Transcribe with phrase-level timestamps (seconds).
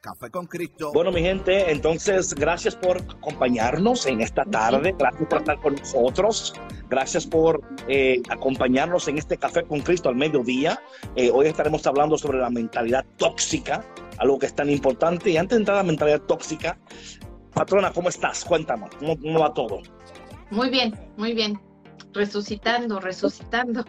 [0.00, 0.92] Café con Cristo.
[0.94, 6.54] Bueno, mi gente, entonces gracias por acompañarnos en esta tarde, gracias por estar con nosotros,
[6.88, 10.80] gracias por eh, acompañarnos en este Café con Cristo al mediodía.
[11.16, 13.84] Eh, hoy estaremos hablando sobre la mentalidad tóxica,
[14.16, 15.30] algo que es tan importante.
[15.30, 16.78] Y antes de entrar a la mentalidad tóxica,
[17.52, 18.42] patrona, ¿cómo estás?
[18.42, 19.82] Cuéntame, ¿cómo, cómo va todo?
[20.50, 21.60] Muy bien, muy bien.
[22.14, 23.84] Resucitando, resucitando.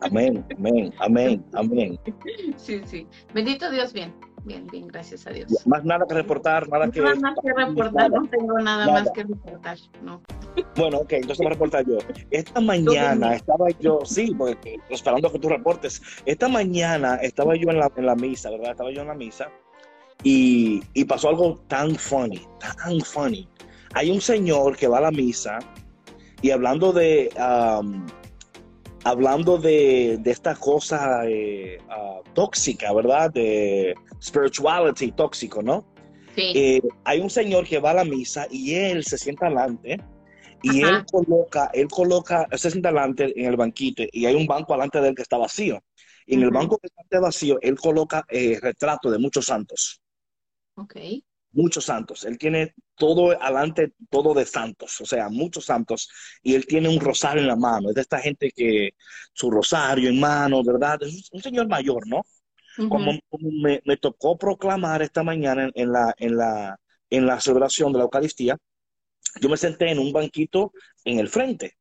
[0.00, 2.00] Amén, amén, amén, amén.
[2.56, 3.06] Sí, sí.
[3.34, 4.14] Bendito Dios, bien.
[4.48, 5.66] Bien, bien, gracias a Dios.
[5.66, 7.02] Más nada que reportar, nada que...
[7.02, 9.00] Nada más que reportar, no tengo nada, Nada.
[9.00, 10.22] más que reportar, no.
[10.74, 11.98] Bueno, ok, entonces a reportar yo.
[12.30, 16.00] Esta mañana estaba yo, sí, porque esperando que tú reportes.
[16.24, 18.70] Esta mañana estaba yo en la, en la misa, ¿verdad?
[18.70, 19.50] Estaba yo en la misa
[20.22, 23.46] y, y pasó algo tan funny, tan funny.
[23.92, 25.58] Hay un señor que va a la misa
[26.40, 28.06] y hablando de, um,
[29.04, 33.30] hablando de, de esta cosa eh, ah, tóxica, ¿verdad?
[33.32, 35.86] De spirituality tóxico, ¿no?
[36.34, 36.52] Sí.
[36.54, 39.98] Eh, hay un señor que va a la misa y él se sienta adelante
[40.62, 40.98] y Ajá.
[40.98, 44.72] él coloca, él coloca, él se sienta adelante en el banquito y hay un banco
[44.74, 45.80] delante de él que está vacío.
[46.26, 50.02] Y en el banco que está vacío, él coloca eh, retratos de muchos santos,
[50.74, 50.96] ok.
[51.52, 52.24] Muchos santos.
[52.24, 56.10] Él tiene todo adelante, todo de santos, o sea, muchos santos.
[56.42, 57.88] Y él tiene un rosario en la mano.
[57.88, 58.90] Es de esta gente que
[59.32, 61.02] su rosario en mano, ¿verdad?
[61.02, 62.22] Es un señor mayor, ¿no?
[62.88, 66.78] Como, como me, me tocó proclamar esta mañana en, en la, en, la,
[67.10, 68.56] en la celebración de la Eucaristía,
[69.40, 70.72] yo me senté en un banquito
[71.04, 71.76] en el frente.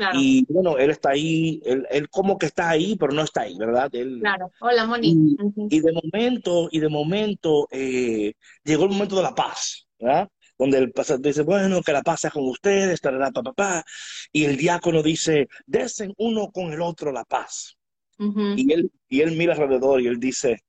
[0.00, 3.42] Claro, Y bueno, él está ahí, él, él como que está ahí, pero no está
[3.42, 3.94] ahí, ¿verdad?
[3.94, 4.50] Él, claro.
[4.58, 5.08] Hola, Moni.
[5.10, 5.68] y, Ujú.
[5.68, 8.32] y de momento, y de momento, eh,
[8.64, 10.26] llegó el momento de la paz, ¿verdad?
[10.56, 13.84] Donde el pastor dice, bueno, que la paz sea con ustedes, tarará, pa, pa, pa.
[14.32, 17.76] Y el diácono dice, desen uno con el otro la paz.
[18.18, 18.54] Ujú.
[18.56, 20.64] Y él, y él mira alrededor y él dice,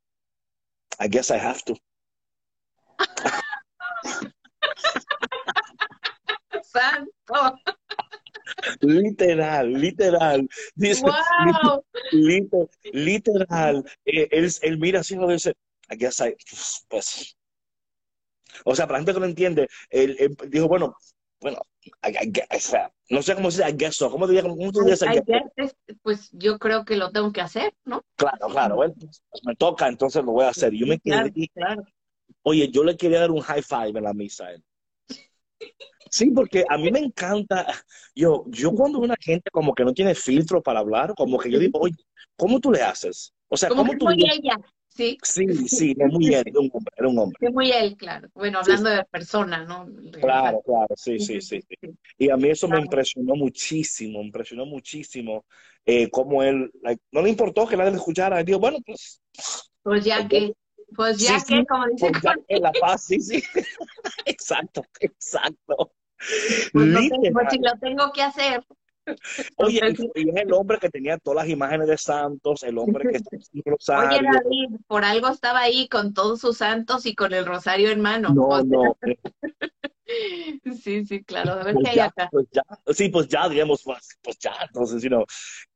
[0.99, 1.77] I guess I have to.
[6.63, 7.55] Santo.
[8.81, 10.47] Literal, literal.
[10.75, 11.83] Dice, Wow.
[12.11, 13.83] liter- literal.
[14.05, 15.53] Eh, él, él mira así y dice,
[15.89, 16.35] I guess I,
[16.89, 17.35] pues.
[18.65, 20.95] O sea, para la gente que no entiende, él, él dijo, bueno,
[21.39, 21.59] bueno,
[22.03, 24.11] I, I guess, o sea, no sé cómo se dice, I guess so.
[24.11, 25.05] ¿Cómo te cómo I I guess so?
[25.25, 28.03] guess es- pues yo creo que lo tengo que hacer, ¿no?
[28.15, 30.73] Claro, claro, bueno, pues, me toca, entonces lo voy a hacer.
[30.73, 31.83] Yo me Claro, quedé, claro.
[32.43, 34.63] oye, yo le quería dar un high five en la misa a él.
[36.11, 37.65] Sí, porque a mí me encanta,
[38.13, 41.57] yo, yo cuando una gente como que no tiene filtro para hablar, como que yo
[41.57, 41.95] digo, oye,
[42.35, 43.33] ¿cómo tú le haces?
[43.47, 44.57] O sea, ¿cómo que tú muy ella,
[44.89, 45.17] ¿sí?
[45.23, 47.37] Sí, sí, es muy él, era un hombre, era un hombre.
[47.39, 48.27] Que muy él, claro.
[48.33, 49.87] Bueno, Sí, hablando de persona, ¿no?
[50.19, 51.61] Claro, claro, sí, sí, sí.
[51.61, 51.77] sí.
[52.17, 55.45] Y a mí eso me impresionó muchísimo, me impresionó muchísimo,
[55.85, 59.21] eh, cómo él, like, no le importó que nadie le escuchara, él dijo, bueno, pues,
[59.81, 60.51] Pues ya que,
[60.93, 63.41] pues ya Sí, que, como dice, pues ya en la paz, sí, sí.
[64.25, 65.93] Exacto, exacto.
[66.73, 68.63] Pues, lo tengo, pues si lo tengo que hacer.
[69.57, 69.81] Oye,
[70.15, 73.35] y es el hombre que tenía todas las imágenes de santos, el hombre que está
[73.35, 74.29] haciendo Oye, rosario.
[74.31, 78.29] David, por algo estaba ahí con todos sus santos y con el rosario en mano.
[78.33, 78.97] No, O sea, no,
[80.81, 81.53] Sí, sí, claro.
[81.53, 82.29] A ver pues qué hay ya, acá.
[82.31, 82.61] pues ya,
[82.93, 85.25] sí, pues ya, digamos, pues, pues ya, entonces, know.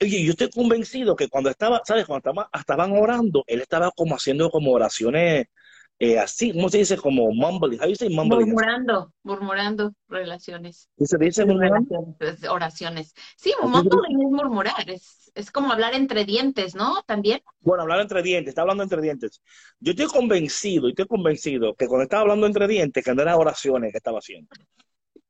[0.01, 2.05] Oye, yo estoy convencido que cuando estaba, ¿sabes?
[2.05, 5.47] Cuando estaba- estaban orando, él estaba como haciendo como oraciones
[5.97, 6.97] eh, así, ¿cómo se dice?
[6.97, 8.49] Como mumbling, how you say mumbling?
[8.49, 10.89] Murmurando, murmurando relaciones.
[10.97, 12.15] ¿Sí ¿Se dice murmurando?
[12.19, 13.13] Pues, oraciones.
[13.37, 17.01] Sí, mumbling es murmurar, es, es como hablar entre dientes, ¿no?
[17.03, 17.39] También.
[17.61, 19.41] Bueno, hablar entre dientes, está hablando entre dientes.
[19.79, 23.35] Yo estoy convencido, y estoy convencido que cuando estaba hablando entre dientes, que no eran
[23.35, 24.49] oraciones que estaba haciendo.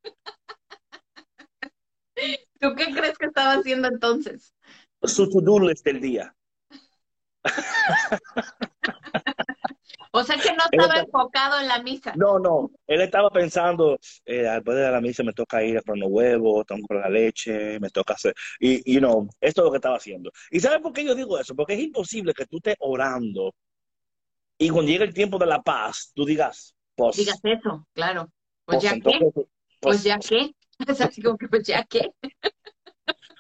[2.60, 4.56] ¿Tú qué crees que estaba haciendo entonces?
[5.04, 6.36] Su to-do list del día.
[10.12, 12.14] O sea que no estaba enfocado en la misa.
[12.16, 16.10] No, no, él estaba pensando, eh, después de la misa me toca ir a los
[16.10, 19.72] huevos, tengo que comprar la leche, me toca hacer, y, you know, esto es lo
[19.72, 20.32] que estaba haciendo.
[20.52, 21.54] ¿Y sabes por qué yo digo eso?
[21.54, 23.54] Porque es imposible que tú estés orando
[24.58, 27.18] y cuando llega el tiempo de la paz, tú digas, pues...
[27.18, 28.30] Digas eso, claro.
[28.64, 29.20] Pues, ya qué.
[29.34, 29.48] Pues,
[29.82, 30.52] pues, ya qué.
[30.88, 32.12] Es así como que pues ya qué.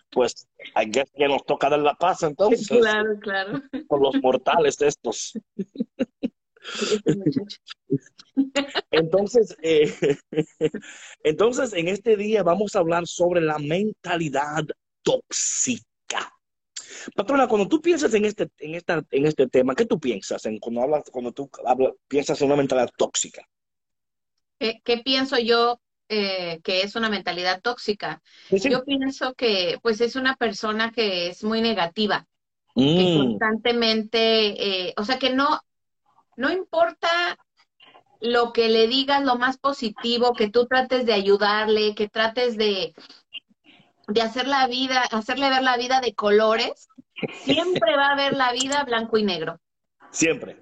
[0.10, 2.67] Pues hay que nos toca dar la paz entonces.
[2.67, 3.62] Claro, claro.
[3.88, 5.33] Por los mortales estos.
[8.91, 9.94] Entonces, eh,
[11.23, 14.63] entonces, en este día vamos a hablar sobre la mentalidad
[15.03, 15.85] tóxica.
[17.15, 20.59] Patrona, cuando tú piensas en este, en esta, en este tema, ¿qué tú piensas en
[20.59, 23.47] cuando hablas, cuando tú hablas, piensas en una mentalidad tóxica?
[24.57, 25.79] ¿Qué, pienso yo
[26.10, 28.22] eh, que es una mentalidad tóxica?
[28.50, 32.28] Yo pienso que, pues, es una persona que es muy negativa,
[32.75, 33.18] que mm.
[33.18, 35.60] constantemente, eh, o sea, que no,
[36.36, 37.10] no importa
[38.22, 42.94] lo que le digas, lo más positivo, que tú trates de ayudarle, que trates de,
[44.07, 46.88] de hacer la vida, hacerle ver la vida de colores,
[47.44, 49.60] siempre va a ver la vida blanco y negro.
[50.12, 50.57] Siempre.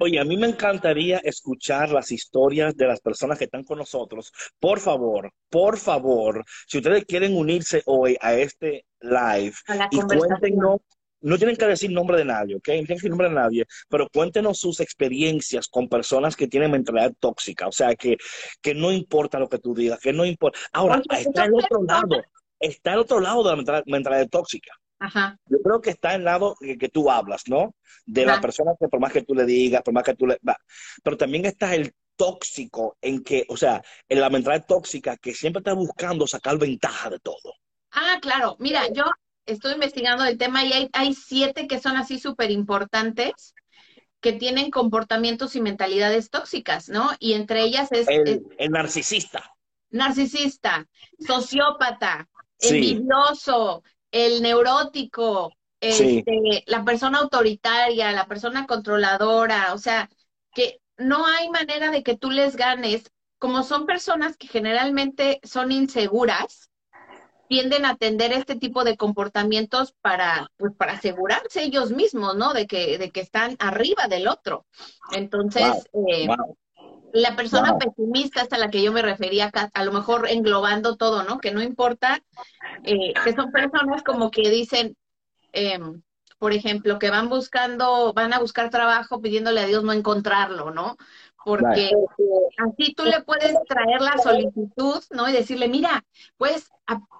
[0.00, 4.32] Oye, a mí me encantaría escuchar las historias de las personas que están con nosotros.
[4.58, 9.54] Por favor, por favor, si ustedes quieren unirse hoy a este live
[9.90, 10.80] y cuéntenos
[11.22, 12.68] no tienen que decir nombre de nadie, ¿ok?
[12.68, 16.70] No tienen que decir nombre de nadie, pero cuéntenos sus experiencias con personas que tienen
[16.70, 18.16] mentalidad tóxica, o sea, que,
[18.60, 20.58] que no importa lo que tú digas, que no importa.
[20.72, 22.22] Ahora, está el otro lado,
[22.58, 24.72] está el otro lado de la mentalidad, tóxica.
[25.00, 25.38] Ajá.
[25.46, 27.74] Yo creo que está el lado que, tú hablas, ¿no?
[28.04, 30.38] De la persona que por más que tú le digas, por más que tú le...
[30.46, 30.56] Va.
[31.02, 35.60] Pero también está el tóxico en que, o sea, en la mentalidad tóxica que siempre
[35.60, 37.54] está buscando sacar ventaja de todo.
[37.92, 38.56] Ah, claro.
[38.58, 39.04] Mira, yo
[39.46, 43.54] estoy investigando el tema y hay, hay siete que son así súper importantes
[44.20, 47.10] que tienen comportamientos y mentalidades tóxicas, ¿no?
[47.18, 48.06] Y entre ellas es...
[48.06, 49.50] El, narcisista.
[49.88, 50.86] Narcisista,
[51.18, 52.28] sociópata,
[52.60, 60.10] envidioso, el neurótico, este, la persona autoritaria, la persona controladora, o sea,
[60.52, 65.72] que no hay manera de que tú les ganes, como son personas que generalmente son
[65.72, 66.70] inseguras,
[67.48, 72.52] tienden a atender este tipo de comportamientos para, pues, para asegurarse ellos mismos, ¿no?
[72.52, 74.66] De que, de que están arriba del otro.
[75.10, 75.66] Entonces,
[76.08, 76.28] eh,
[77.12, 81.38] la persona pesimista hasta la que yo me refería, a lo mejor englobando todo, ¿no?
[81.38, 82.22] Que no importa,
[82.84, 84.96] eh, que son personas como que dicen,
[85.52, 86.02] em,
[86.38, 90.96] por ejemplo, que van buscando, van a buscar trabajo pidiéndole a Dios no encontrarlo, ¿no?
[91.44, 91.90] porque
[92.58, 95.28] así tú le puedes traer la solicitud, ¿no?
[95.28, 96.04] Y decirle, mira,
[96.36, 96.70] puedes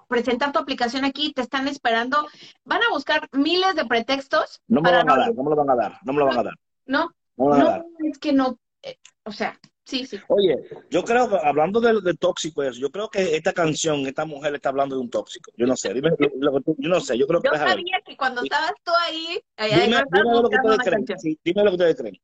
[0.07, 2.27] presentar tu aplicación aquí, te están esperando.
[2.63, 4.61] Van a buscar miles de pretextos.
[4.67, 6.25] No me lo van a dar, no me lo van a dar, no me lo
[6.27, 6.53] van a dar.
[6.85, 9.57] No, no, es que no, eh, o sea,
[9.91, 10.19] sí, sí.
[10.29, 10.55] Oye,
[10.89, 14.95] yo creo que, hablando de, tóxico, yo creo que esta canción, esta mujer está hablando
[14.95, 15.51] de un tóxico.
[15.57, 17.49] Yo no sé, dime, yo no sé, yo creo que...
[17.49, 19.43] Yo sabía que cuando estabas tú ahí...
[19.57, 21.05] dime, lo que ustedes creen,
[21.43, 22.21] dime lo que ustedes creen.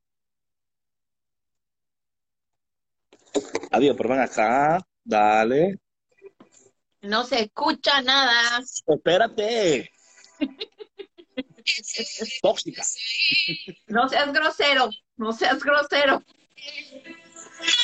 [3.72, 5.80] Adiós, pero ven acá, dale.
[7.02, 8.62] No se escucha nada.
[8.88, 9.92] Espérate.
[12.42, 12.84] Tóxica.
[13.88, 16.24] No seas grosero, no seas grosero.
[17.60, 17.84] Ese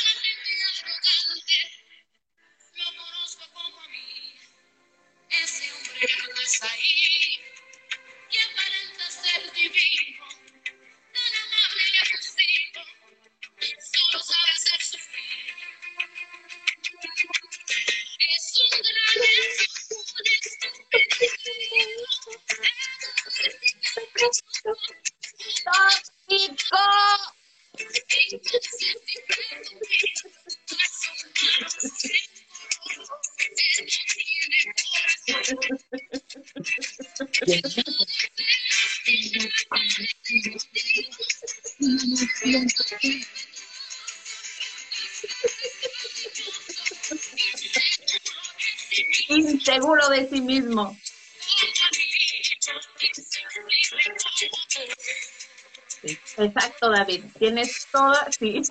[56.37, 57.25] Exacto, David.
[57.37, 58.61] Tienes toda, sí.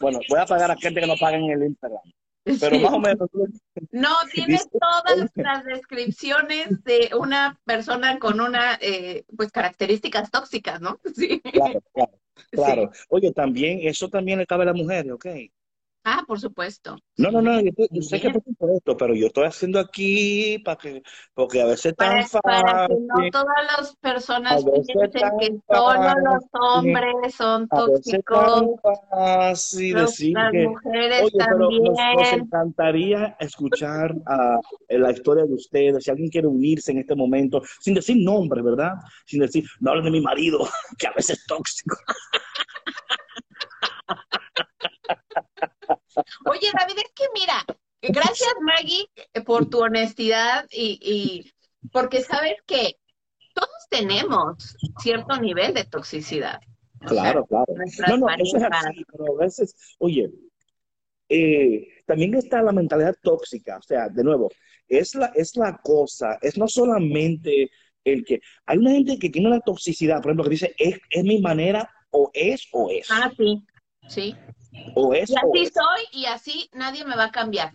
[0.00, 2.02] Bueno, voy a pagar a gente que no paguen en el Instagram.
[2.44, 3.30] Pero más o menos.
[3.90, 11.00] No, tienes todas las descripciones de una persona con una, eh, pues, características tóxicas, ¿no?
[11.14, 11.40] Sí.
[11.40, 12.12] Claro, claro.
[12.54, 12.90] Claro.
[13.08, 15.26] Oye, también, eso también le cabe a las mujeres, ¿ok?
[16.06, 16.98] Ah, por supuesto.
[17.16, 21.02] No, no, no, yo, sé que por supuesto, pero yo estoy haciendo aquí para que,
[21.32, 26.44] porque a veces para, tan para que no todas las personas piensen que solo los
[26.60, 28.64] hombres son tóxicos.
[29.08, 31.82] Fácil decir las que, mujeres oye, también.
[31.82, 36.98] Pero nos, nos, encantaría escuchar uh, la historia de ustedes, si alguien quiere unirse en
[36.98, 38.92] este momento, sin decir nombre, ¿verdad?
[39.24, 40.58] Sin decir, no hablen de mi marido,
[40.98, 41.96] que a veces es tóxico.
[46.46, 47.64] Oye, David, es que mira,
[48.02, 49.08] gracias Maggie
[49.44, 51.52] por tu honestidad y, y
[51.90, 52.96] porque sabes que
[53.54, 56.60] todos tenemos cierto nivel de toxicidad.
[57.00, 58.18] Claro, sea, claro.
[58.18, 60.30] No, no, eso es así, pero a veces, oye,
[61.28, 64.50] eh, también está la mentalidad tóxica, o sea, de nuevo,
[64.88, 67.70] es la, es la cosa, es no solamente
[68.04, 71.24] el que, hay una gente que tiene la toxicidad, por ejemplo, que dice, es, es
[71.24, 73.10] mi manera o es o es.
[73.10, 73.64] Ah, sí,
[74.08, 74.34] sí.
[74.94, 77.72] O es, y así o soy y así nadie me va a cambiar.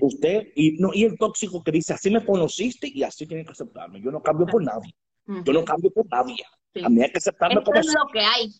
[0.00, 3.52] Usted, y, no, y el tóxico que dice, así me conociste y así tienen que
[3.52, 4.00] aceptarme.
[4.02, 4.94] Yo no cambio por nadie.
[5.26, 5.44] Uh -huh.
[5.44, 6.36] Yo no cambio por nadie.
[6.74, 6.84] Sí.
[6.84, 8.52] A mí hay que aceptarme Esto como es lo que hay.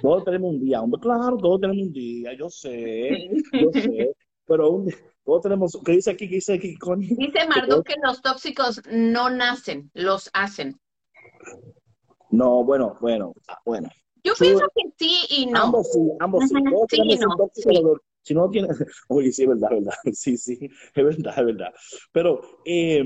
[0.00, 4.12] Todos tenemos un día, hombre, claro, todos tenemos un día, yo sé, yo sé,
[4.46, 4.94] pero un,
[5.24, 6.28] todos tenemos, ¿qué dice aquí?
[6.28, 6.76] ¿Qué dice aquí?
[6.76, 10.78] Con, dice Marduk que los tóxicos no nacen, los hacen.
[12.30, 13.32] No, bueno, bueno,
[13.64, 13.88] bueno.
[14.26, 15.62] Yo pienso que sí y no.
[15.62, 16.54] Ambos sí, ambos sí.
[16.64, 17.00] Todos sí
[17.70, 17.96] y no.
[18.22, 18.76] Si no tienes,
[19.08, 20.58] oye, sí, es verdad, verdad, sí, sí,
[20.94, 21.72] es verdad, es verdad.
[22.10, 23.04] Pero, eh,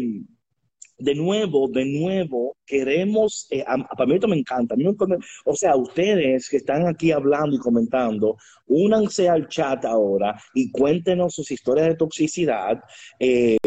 [0.97, 5.55] de nuevo, de nuevo, queremos, eh, a, mí esto me encanta, a mí me, o
[5.55, 8.37] sea, ustedes que están aquí hablando y comentando,
[8.67, 12.83] únanse al chat ahora y cuéntenos sus historias de toxicidad,
[13.19, 13.59] eh,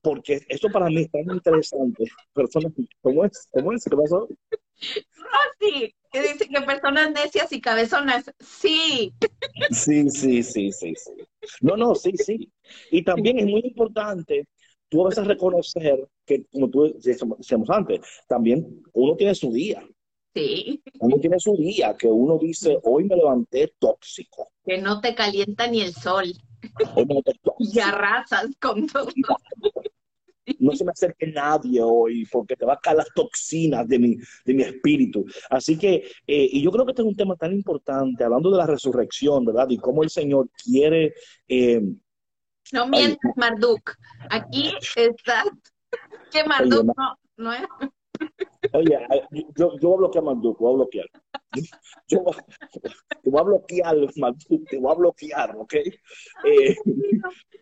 [0.00, 2.04] porque esto para mí es tan interesante.
[2.32, 3.48] Personas, ¿cómo es?
[3.52, 3.84] ¿Cómo es?
[3.84, 4.28] ¿Qué pasó?
[5.60, 9.14] Rosy, que dice que personas necias y cabezonas, sí.
[9.70, 11.12] Sí, sí, sí, sí, sí.
[11.60, 12.52] No, no, sí, sí.
[12.90, 14.46] Y también es muy importante
[14.88, 19.82] tú a reconocer que, como tú decíamos antes, también uno tiene su día.
[20.34, 20.82] Sí.
[21.00, 24.52] Uno tiene su día, que uno dice, hoy me levanté tóxico.
[24.64, 26.32] Que no te calienta ni el sol.
[26.94, 27.72] Hoy me levanté tóxico.
[27.74, 29.08] Y arrasas con todo.
[30.60, 34.16] No se me acerque nadie hoy porque te va a caer las toxinas de mi,
[34.44, 35.24] de mi espíritu.
[35.50, 38.58] Así que, eh, y yo creo que este es un tema tan importante, hablando de
[38.58, 39.68] la resurrección, ¿verdad?
[39.70, 41.14] Y cómo el Señor quiere...
[41.48, 41.82] Eh,
[42.72, 43.96] no mientas, Marduk.
[44.30, 45.44] Aquí está.
[46.30, 47.66] Que Marduk Oye, no, no es.
[48.72, 48.98] Oye,
[49.56, 51.06] yo, yo voy a bloquear a Marduk, voy a bloquear.
[52.08, 52.24] Yo,
[53.22, 53.96] te voy a bloquear,
[54.68, 55.74] te voy a bloquear, ¿ok?
[55.74, 56.76] Eh,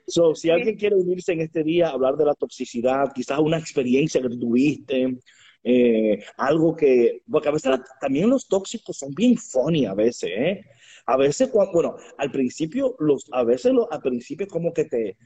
[0.07, 4.21] so, si alguien quiere unirse en este día hablar de la toxicidad, quizás una experiencia
[4.21, 5.19] que tuviste,
[5.63, 10.65] eh, algo que, porque a veces también los tóxicos son bien funny a veces, ¿eh?
[11.07, 15.17] A veces, bueno, al principio, los, a veces los, al principio como que te,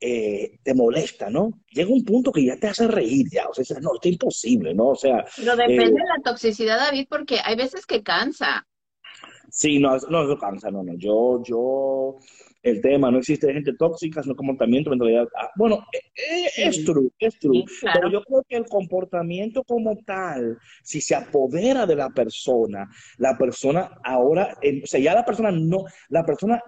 [0.00, 1.60] eh, te molesta, ¿no?
[1.70, 4.74] Llega un punto que ya te hace reír, ya, o sea, no, esto es imposible,
[4.74, 4.90] ¿no?
[4.90, 5.24] O sea...
[5.36, 8.66] Pero depende eh, de la toxicidad, David, porque hay veces que cansa.
[9.50, 12.18] Sí, no, no, no cansa, no, no, yo, yo,
[12.62, 15.26] el tema, no existe gente tóxica, sino comportamiento, mentalidad.
[15.36, 17.64] Ah, bueno, eh, es true, es true.
[17.66, 18.00] Sí, claro.
[18.00, 23.36] Pero yo creo que el comportamiento como tal, si se apodera de la persona, la
[23.38, 26.62] persona ahora, eh, o sea, ya la persona no, la persona,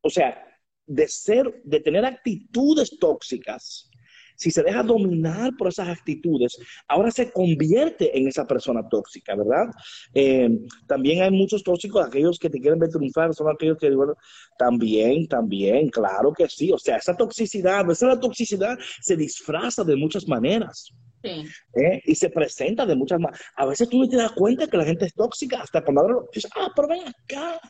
[0.00, 0.49] o sea,
[0.90, 3.88] de ser, de tener actitudes tóxicas,
[4.34, 9.66] si se deja dominar por esas actitudes, ahora se convierte en esa persona tóxica, ¿verdad?
[10.14, 10.48] Eh,
[10.88, 14.14] también hay muchos tóxicos, aquellos que te quieren ver triunfar, son aquellos que, bueno,
[14.58, 19.94] también, también, claro que sí, o sea, esa toxicidad, esa la toxicidad se disfraza de
[19.94, 20.90] muchas maneras.
[21.22, 21.44] Sí.
[21.74, 22.00] ¿eh?
[22.06, 23.44] Y se presenta de muchas maneras.
[23.56, 26.50] A veces tú no te das cuenta que la gente es tóxica, hasta cuando dices,
[26.56, 27.60] ah, pero ven acá,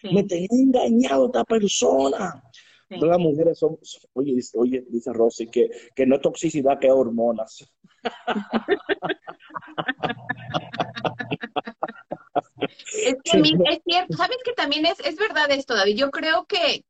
[0.00, 0.12] sí.
[0.12, 2.42] me tenía engañado esta persona.
[2.88, 2.96] Sí.
[3.00, 3.76] Las mujeres son,
[4.12, 7.68] oye, oye, dice Rosy, que, que no es toxicidad, que es hormonas.
[12.92, 15.96] es que es cierto, sabes que también es, es verdad esto, David.
[15.96, 16.84] Yo creo que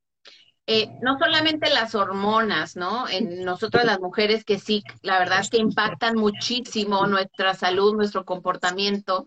[0.66, 3.08] eh, no solamente las hormonas, ¿no?
[3.08, 8.24] En nosotras las mujeres que sí, la verdad es que impactan muchísimo nuestra salud, nuestro
[8.24, 9.26] comportamiento.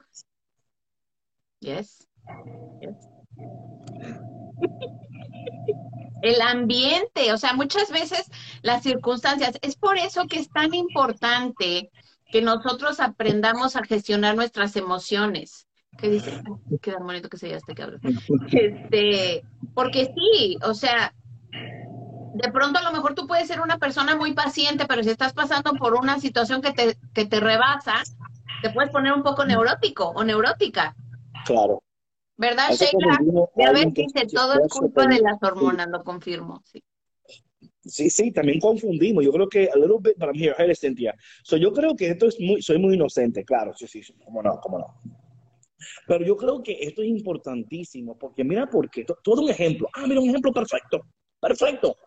[1.61, 2.07] Yes.
[2.81, 3.08] yes
[6.21, 8.29] el ambiente, o sea, muchas veces
[8.61, 9.57] las circunstancias.
[9.61, 11.91] Es por eso que es tan importante
[12.31, 15.67] que nosotros aprendamos a gestionar nuestras emociones.
[15.97, 16.41] ¿Qué dice?
[16.81, 17.99] Qué bonito que se este cabrón.
[18.51, 21.13] Este, porque sí, o sea,
[21.51, 25.33] de pronto a lo mejor tú puedes ser una persona muy paciente, pero si estás
[25.33, 27.95] pasando por una situación que te, que te rebasa,
[28.61, 30.95] te puedes poner un poco neurótico o neurótica.
[31.45, 31.83] Claro.
[32.39, 33.19] ¿Verdad, Sheila?
[33.57, 36.81] Ya ves, dice, todo es culpa de las hormonas, lo confirmo, sí.
[37.81, 39.25] Sí, sí, también confundimos.
[39.25, 40.55] Yo creo que a little bit, but I'm here.
[40.57, 41.13] Hey, Cynthia.
[41.43, 44.41] So, yo creo que esto es muy, soy muy inocente, claro, sí, sí, sí, cómo
[44.41, 44.85] no, cómo no.
[46.07, 49.89] Pero yo creo que esto es importantísimo, porque mira, porque todo un ejemplo.
[49.93, 51.01] Ah, mira, un ejemplo perfecto,
[51.41, 51.97] perfecto.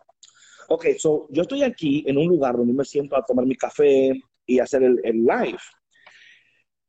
[0.69, 4.19] Ok, so, yo estoy aquí en un lugar donde me siento a tomar mi café
[4.47, 5.59] y hacer el, el live.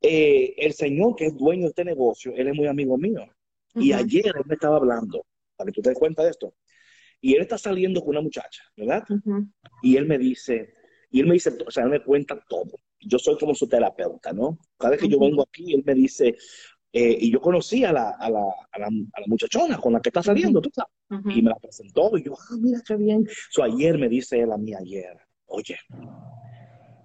[0.06, 3.24] Eh, el señor que es dueño de este negocio, él es muy amigo mío.
[3.74, 5.24] Y ayer él me estaba hablando,
[5.56, 6.54] para que tú te des cuenta de esto.
[7.20, 9.04] Y él está saliendo con una muchacha, ¿verdad?
[9.82, 10.74] Y él me dice,
[11.10, 12.80] y él me dice, o sea, él me cuenta todo.
[13.00, 14.58] Yo soy como su terapeuta, ¿no?
[14.78, 16.36] Cada vez que yo vengo aquí, él me dice,
[16.92, 20.00] eh, y yo conocí a la, a, la, a, la, a la, muchachona con la
[20.00, 20.92] que está saliendo, tú sabes.
[21.36, 23.26] Y me la presentó, y yo, ah, mira qué bien.
[23.50, 25.76] So, ayer me dice él a mí, ayer, oye,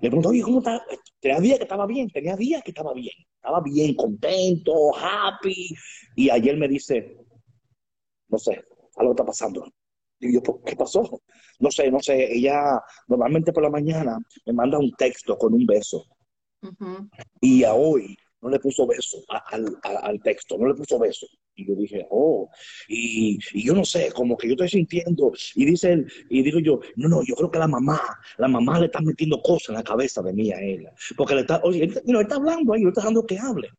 [0.01, 0.84] le pregunto, oye, ¿cómo está?
[1.20, 5.75] Tenía días que estaba bien, tenía días que estaba bien, estaba bien, contento, happy.
[6.15, 7.18] Y ayer me dice,
[8.29, 8.63] no sé,
[8.96, 9.65] algo está pasando.
[10.20, 11.22] Y yo, ¿qué pasó?
[11.60, 12.34] No sé, no sé.
[12.34, 16.06] Ella normalmente por la mañana me manda un texto con un beso.
[17.41, 21.27] Y a hoy no le puso beso al, texto, no le puso beso.
[21.61, 22.49] Y yo dije, oh,
[22.87, 26.79] y, yo no sé, como que yo estoy sintiendo, y dice él, y digo yo,
[26.95, 28.01] no, no, yo creo que la mamá,
[28.37, 30.87] la mamá le está metiendo cosas en la cabeza de mí a él,
[31.17, 33.69] porque le está, oye, él, está hablando ahí, le está dejando que hable.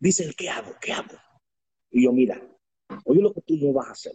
[0.00, 0.72] Dice él, ¿qué hago?
[0.80, 1.16] ¿Qué hago?
[1.90, 2.40] Y yo, mira,
[3.04, 4.14] oye lo que tú no vas a hacer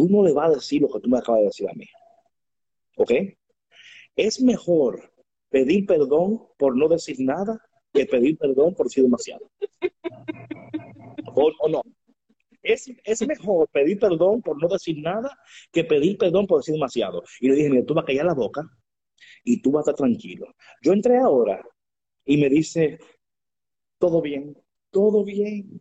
[0.00, 1.86] tú no le vas a decir lo que tú me acabas de decir a mí.
[2.96, 3.12] ¿Ok?
[4.16, 5.12] Es mejor
[5.50, 7.60] pedir perdón por no decir nada
[7.92, 9.50] que pedir perdón por decir demasiado.
[11.34, 11.82] ¿O, no?
[12.62, 15.38] Es, es, mejor pedir perdón por no decir nada
[15.72, 17.22] que pedir perdón por decir demasiado.
[17.40, 18.62] Y le dije, mira, tú vas a callar la boca
[19.44, 20.46] y tú vas a estar tranquilo.
[20.82, 21.62] Yo entré ahora
[22.24, 22.98] y me dice,
[23.98, 24.56] todo bien,
[24.90, 25.80] todo bien.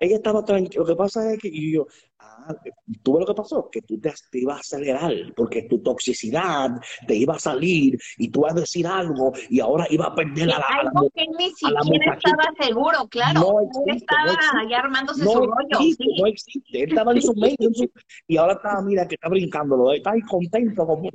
[0.00, 0.82] Ella estaba tranquila.
[0.82, 1.86] Lo que pasa es que y yo,
[2.18, 2.54] ah,
[3.02, 6.70] tú ves lo que pasó, que tú te, ibas a acelerar porque tu toxicidad
[7.06, 10.48] te iba a salir y tú vas a decir algo y ahora iba a perder
[10.48, 13.40] la, algo que ni siquiera estaba seguro, claro.
[13.40, 15.78] No existe, estaba ahí armándose su rollo.
[16.18, 17.70] No existe, él estaba en su medio
[18.26, 21.10] y ahora está, mira, que está brincándolo, está ahí contento como.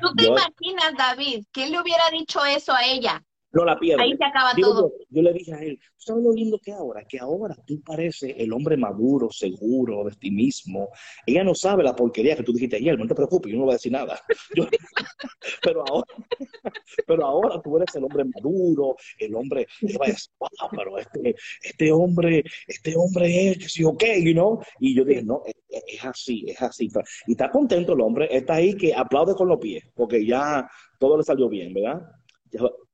[0.00, 3.22] ¿Tú te imaginas, David, que él le hubiera dicho eso a ella?
[3.52, 4.02] No la pierdo.
[4.02, 4.92] Ahí se acaba todo.
[5.08, 7.04] Yo, le dije a él, ¿sabes lo lindo que ahora?
[7.08, 10.88] Que ahora tú pareces el hombre maduro, seguro de ti mismo.
[11.26, 13.72] Ella no sabe la porquería que tú dijiste ayer, no te preocupes, yo no voy
[13.72, 14.20] a decir nada.
[15.62, 16.06] pero, ahora,
[17.06, 20.30] pero ahora tú eres el hombre maduro, el hombre que va a decir,
[20.76, 24.60] pero este, este hombre, este hombre es que sí, ok, you know?
[24.78, 25.54] Y yo dije, no, es,
[25.86, 26.88] es así, es así.
[27.26, 31.16] Y está contento el hombre, está ahí que aplaude con los pies, porque ya todo
[31.16, 32.00] le salió bien, ¿verdad?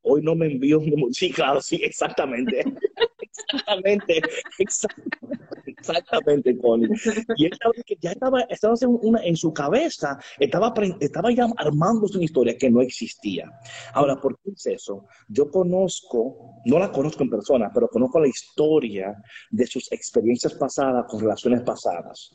[0.02, 0.80] Hoy no me envió.
[1.10, 2.64] Sí, claro, sí, exactamente.
[3.32, 4.22] exactamente,
[5.66, 6.88] exactamente, Connie.
[7.36, 12.24] Y él estaba, ya estaba, estaba una, en su cabeza, estaba, estaba ya armándose una
[12.24, 13.50] historia que no existía.
[13.92, 15.06] Ahora, ¿por qué es eso?
[15.28, 19.14] Yo conozco, no la conozco en persona, pero conozco la historia
[19.50, 22.34] de sus experiencias pasadas con relaciones pasadas,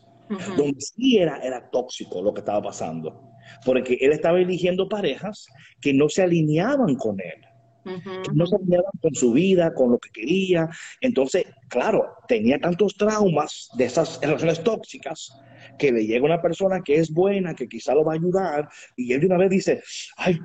[0.57, 3.31] donde sí era, era tóxico lo que estaba pasando
[3.65, 5.47] porque él estaba eligiendo parejas
[5.79, 7.41] que no se alineaban con él.
[7.83, 10.69] que no se alineaban con su vida, con lo que quería.
[10.99, 15.31] Entonces, claro, tenía tantos traumas de esas relaciones tóxicas
[15.79, 19.13] que le llega una persona que es buena, que quizá lo va a ayudar, y
[19.13, 19.83] él de una vez dice,
[20.17, 20.39] ay,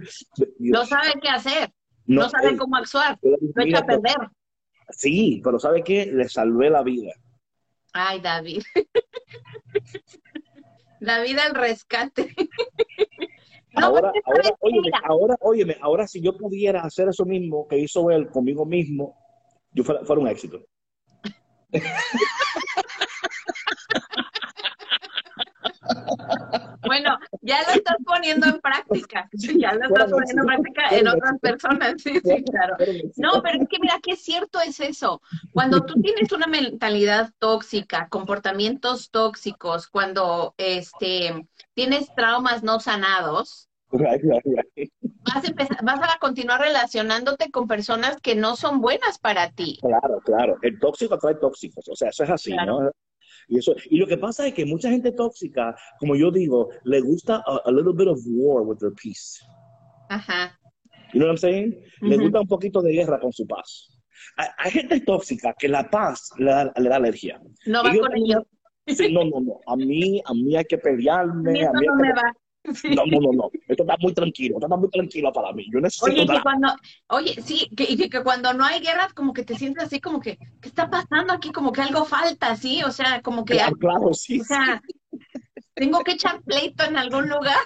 [0.58, 1.70] no sabe qué hacer,
[2.06, 4.16] no, sabe cómo actuar, no echa a perder.
[4.90, 6.06] Sí, pero ¿sabe qué?
[6.06, 7.12] Le salvé la vida.
[7.92, 8.62] Ay, David.
[11.06, 12.34] La vida al rescate.
[13.76, 18.28] ahora, ahora, óyeme, ahora, óyeme, ahora si yo pudiera hacer eso mismo que hizo él
[18.28, 19.16] conmigo mismo,
[19.70, 20.66] yo fuera, fuera un éxito.
[26.86, 29.28] Bueno, ya lo estás poniendo en práctica.
[29.58, 31.94] Ya lo estás poniendo en práctica en otras personas.
[31.98, 32.76] Sí, sí, claro.
[33.16, 35.22] No, pero es que mira, qué cierto es eso.
[35.52, 45.44] Cuando tú tienes una mentalidad tóxica, comportamientos tóxicos, cuando este tienes traumas no sanados, Vas,
[45.44, 49.78] a empezar, vas a continuar relacionándote con personas que no son buenas para ti.
[49.80, 50.58] Claro, claro.
[50.62, 51.88] El tóxico atrae tóxicos.
[51.88, 52.90] O sea, eso es así, ¿no?
[53.48, 57.00] Y, eso, y lo que pasa es que mucha gente tóxica, como yo digo, le
[57.00, 59.40] gusta a, little bit of war with their peace.
[60.08, 60.58] Ajá.
[61.12, 61.76] You know what I'm saying?
[62.00, 63.88] Le gusta un poquito de guerra con su paz.
[64.36, 67.40] Hay, gente tóxica que la paz le da, le da alergia.
[67.66, 68.42] No va con ellos.
[68.86, 69.60] Sí, no, no, no.
[69.66, 71.66] A mí, a mí hay que pelearme.
[71.66, 72.32] A mí, no me va.
[72.96, 73.50] No, no, no, no.
[73.68, 75.66] Esto está muy tranquilo, esto está muy tranquilo para mí.
[75.72, 76.68] Yo necesito oye, que cuando,
[77.08, 80.38] oye, sí, que, que, cuando no hay guerras, como que te sientes así, como que,
[80.60, 81.52] ¿qué está pasando aquí?
[81.52, 82.82] Como que algo falta, ¿sí?
[82.82, 83.54] O sea, como que.
[83.54, 84.40] Claro, claro sí.
[84.40, 84.82] O sea,
[85.74, 87.58] tengo que echar pleito en algún lugar.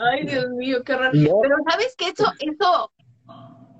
[0.00, 1.12] Ay, Dios mío, qué raro.
[1.12, 2.92] Pero sabes que eso, eso,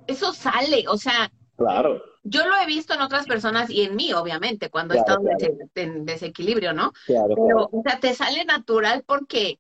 [0.07, 1.31] eso sale, o sea.
[1.57, 2.10] Claro.
[2.23, 5.23] Yo lo he visto en otras personas y en mí, obviamente, cuando he estado
[5.75, 6.93] en desequilibrio, ¿no?
[7.07, 9.59] Pero, o sea, te sale natural porque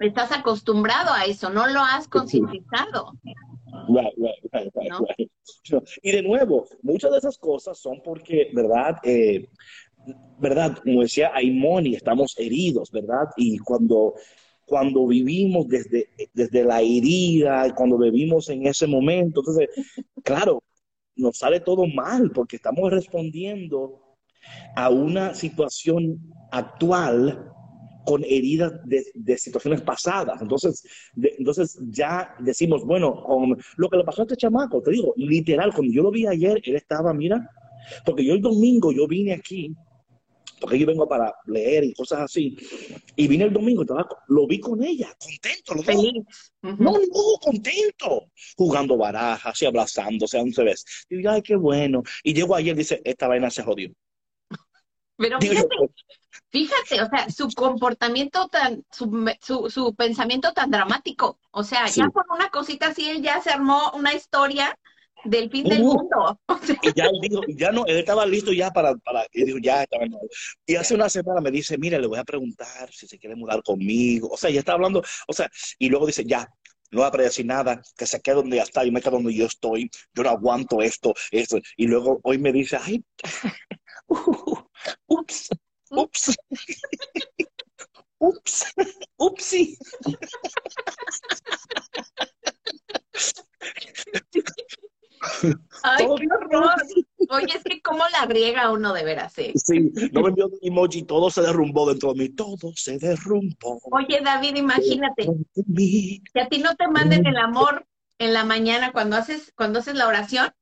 [0.00, 3.12] estás acostumbrado a eso, no lo has concientizado.
[6.02, 8.96] Y de nuevo, muchas de esas cosas son porque, ¿verdad?
[9.04, 9.48] Eh,
[10.38, 10.78] ¿Verdad?
[10.82, 13.28] Como decía Aimoni, estamos heridos, ¿verdad?
[13.36, 14.14] Y cuando,
[14.66, 19.70] cuando vivimos desde, desde la herida, cuando vivimos en ese momento, entonces,
[20.22, 20.62] claro,
[21.16, 24.00] nos sale todo mal porque estamos respondiendo
[24.76, 26.18] a una situación
[26.50, 27.50] actual
[28.04, 30.40] con heridas de, situaciones pasadas.
[30.42, 30.84] Entonces,
[31.16, 35.72] entonces ya decimos, bueno, con lo que le pasó a este chamaco, te digo, literal,
[35.74, 37.48] cuando yo lo vi ayer, él estaba, mira,
[38.04, 39.74] porque yo el domingo yo vine aquí,
[40.60, 42.56] porque yo vengo para leer y cosas así,
[43.16, 46.24] y vine el domingo, estaba, lo vi con ella, contento, lo Feliz.
[46.62, 50.84] No, no, contento, jugando barajas y abrazándose, a un ves.
[51.10, 52.02] Y digo, ay, qué bueno.
[52.22, 53.90] Y llego ayer y dice, esta vaina se jodió.
[55.16, 55.76] Pero fíjate,
[56.50, 59.30] fíjate, o sea, su comportamiento tan, su,
[59.68, 61.38] su, pensamiento tan dramático.
[61.50, 64.76] O sea, ya por una cosita así, él ya se armó una historia
[65.24, 66.40] del fin del mundo.
[66.82, 69.82] Y ya él dijo, ya no, él estaba listo ya para, para y dijo, ya
[69.82, 70.04] estaba
[70.66, 73.62] Y hace una semana me dice, mira, le voy a preguntar si se quiere mudar
[73.62, 74.28] conmigo.
[74.28, 76.48] O sea, ya está hablando, o sea, y luego dice, ya,
[76.90, 79.34] no va a decir nada, que se quede donde ya está y me quede donde
[79.34, 81.58] yo estoy, yo no aguanto esto, esto.
[81.76, 83.04] Y luego hoy me dice, ay,
[85.08, 85.48] ups,
[85.90, 86.36] ups,
[88.18, 88.64] ups,
[89.18, 89.76] upsi.
[95.82, 96.74] Ay, qué horror.
[97.30, 99.52] Oye, es que cómo la griega uno de veras, ¿eh?
[99.56, 103.80] Sí, no me envió emoji, todo se derrumbó dentro de mí, todo se derrumbó.
[103.90, 105.30] Oye, David, imagínate,
[106.32, 107.86] que a ti no te manden el amor
[108.18, 110.52] en la mañana cuando haces, cuando haces la oración,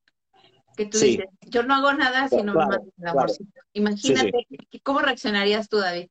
[0.75, 3.61] que tú dices, yo no hago nada si no me mandas el amorcito.
[3.73, 4.47] Imagínate,
[4.83, 6.09] ¿cómo reaccionarías tú, David?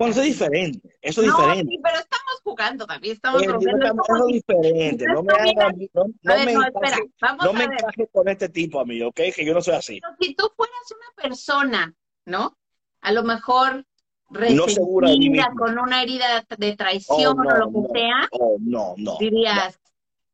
[0.00, 1.72] Bueno, eso es diferente, eso es no, diferente.
[1.72, 4.02] Sí, pero estamos jugando también, estamos jugando.
[4.02, 8.08] Eso es diferente, no me hagas, no, no, me, no, espera, vamos no me encajes
[8.10, 9.20] con este tipo a mí, ¿ok?
[9.36, 10.00] Que yo no soy así.
[10.00, 12.56] Pero si tú fueras una persona, ¿no?
[13.02, 13.84] A lo mejor
[14.30, 19.78] resentida, con una herida de traición oh, o lo que sea, oh, no, no, dirías,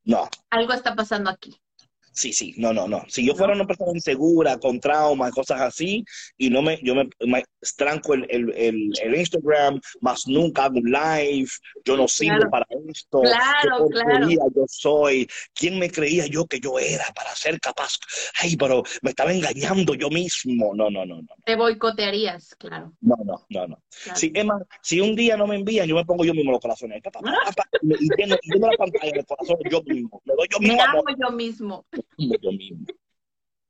[0.05, 1.61] no, algo está pasando aquí.
[2.17, 3.05] Sí, sí, no, no, no.
[3.09, 6.03] Si yo fuera una persona insegura, con traumas, cosas así,
[6.39, 7.45] y no me, yo me, me
[7.77, 11.51] tranco el, el, el, Instagram, más nunca hago un live,
[11.85, 13.21] yo no sirvo para esto.
[13.21, 14.31] Claro, claro.
[14.31, 17.99] Yo soy, ¿quién me creía yo que yo era para ser capaz?
[18.41, 20.75] Ay, pero me estaba engañando yo mismo.
[20.75, 21.29] No, no, no, no.
[21.45, 22.95] Te boicotearías, claro.
[23.03, 23.83] No, no, no, no.
[24.15, 27.03] Si, Emma, si un día no me envían, yo me pongo yo mismo los corazones.
[27.83, 30.23] y lleno, la pantalla de corazones yo mismo.
[30.25, 30.77] Me doy yo mismo.
[30.77, 31.87] Me amo yo mismo.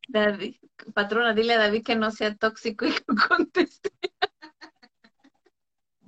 [0.09, 0.57] David,
[0.94, 3.90] patrona, dile a David que no sea tóxico y que conteste.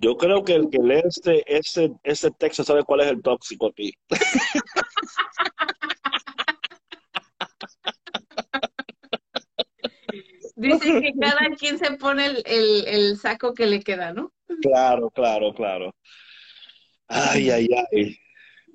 [0.01, 3.67] Yo creo que el que lee este, ese, ese texto sabe cuál es el tóxico
[3.67, 3.93] aquí.
[10.55, 14.33] Dice que cada quien se pone el, el, el, saco que le queda, ¿no?
[14.61, 15.95] Claro, claro, claro.
[17.07, 18.19] Ay, ay, ay.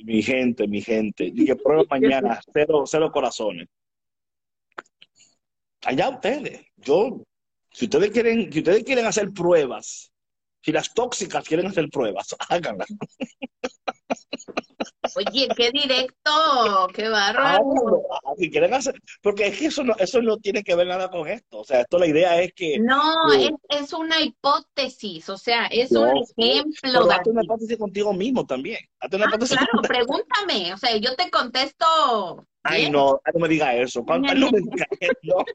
[0.03, 1.23] Mi gente, mi gente.
[1.33, 3.69] Y que prueba mañana, cero, cero corazones.
[5.85, 6.61] Allá ustedes.
[6.75, 7.23] Yo,
[7.71, 10.11] si ustedes quieren, si ustedes quieren hacer pruebas,
[10.61, 12.89] si las tóxicas quieren hacer pruebas, háganlas.
[15.15, 18.03] Oye, qué directo, qué bárbaro.
[18.11, 21.09] Ah, si quieren hacer, porque es que eso no, eso no tiene que ver nada
[21.09, 21.59] con esto.
[21.59, 22.79] O sea, esto la idea es que.
[22.79, 26.73] No, es, es, una hipótesis, o sea, es un ejemplo.
[26.81, 28.79] Pero hazte una hipótesis contigo mismo también.
[28.99, 32.45] Hazte una ah, claro, pregúntame, o sea, yo te contesto.
[32.63, 34.03] Ay, no, no me diga eso.
[34.07, 35.45] No me diga eso.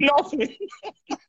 [0.00, 0.14] No,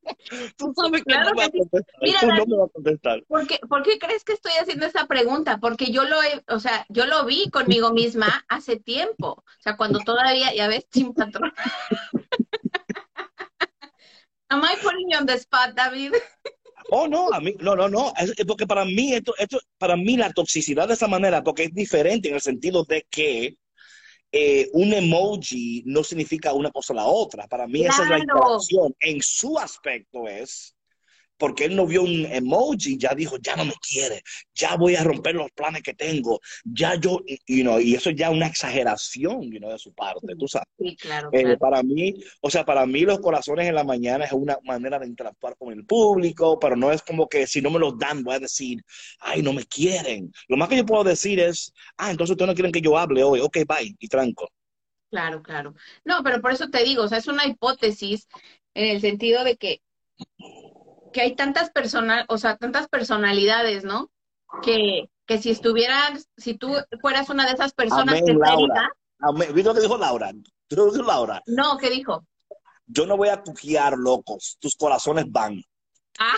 [0.57, 2.37] tú sabes que no, me a contestar.
[2.37, 3.23] no me va a contestar.
[3.27, 5.57] ¿por qué, ¿Por qué crees que estoy haciendo esa pregunta?
[5.59, 9.43] Porque yo lo he, o sea, yo lo vi conmigo misma hace tiempo.
[9.45, 11.51] O sea, cuando todavía, ya ves, sin patrón.
[14.49, 16.13] Am I putting you on the spot, David?
[16.91, 20.17] Oh, no, a mí, no, no, no, es, porque para mí esto, esto, para mí
[20.17, 23.57] la toxicidad de esa manera, porque es diferente en el sentido de que
[24.31, 27.47] eh, un emoji no significa una cosa o la otra.
[27.47, 28.95] Para mí esa es la interacción.
[28.99, 30.75] En su aspecto es
[31.39, 34.21] porque él no vio un emoji, ya dijo, ya no me quiere,
[34.53, 38.47] ya voy a romper los planes que tengo, ya yo, y y eso ya una
[38.47, 40.67] exageración you know, de su parte, tú sabes.
[40.77, 44.33] Sí, claro, eh, para mí, o sea, para mí los corazones en la mañana es
[44.33, 47.79] una manera de interactuar con el público, pero no es como que si no me
[47.79, 48.83] los dan voy a decir,
[49.19, 50.31] ay, no me quieren.
[50.49, 53.23] Lo más que yo puedo decir es, ah, entonces ustedes no quieren que yo hable
[53.23, 54.49] hoy, ok, bye, y tranco.
[55.09, 55.73] Claro, claro.
[56.03, 58.27] No, pero por eso te digo, o sea, es una hipótesis
[58.73, 59.81] en el sentido de que
[61.11, 64.11] que hay tantas personas, o sea, tantas personalidades, ¿no?
[64.61, 68.33] Que, que si estuvieras, si tú fueras una de esas personas que.
[69.53, 70.31] ¿Viste lo que dijo Laura?
[70.67, 71.41] ¿Tú dijo Laura?
[71.45, 72.25] No, ¿qué dijo?
[72.85, 74.57] Yo no voy a cuquear, locos.
[74.59, 75.61] Tus corazones van.
[76.17, 76.35] Ah.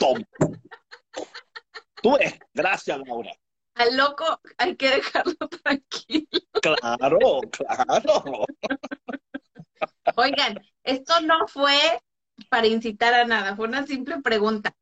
[2.01, 2.39] Tú ves.
[2.53, 3.31] Gracias, Laura.
[3.75, 6.27] Al loco hay que dejarlo tranquilo.
[6.62, 8.45] Claro, claro.
[10.15, 12.01] Oigan, esto no fue
[12.49, 14.75] para incitar a nada, fue una simple pregunta.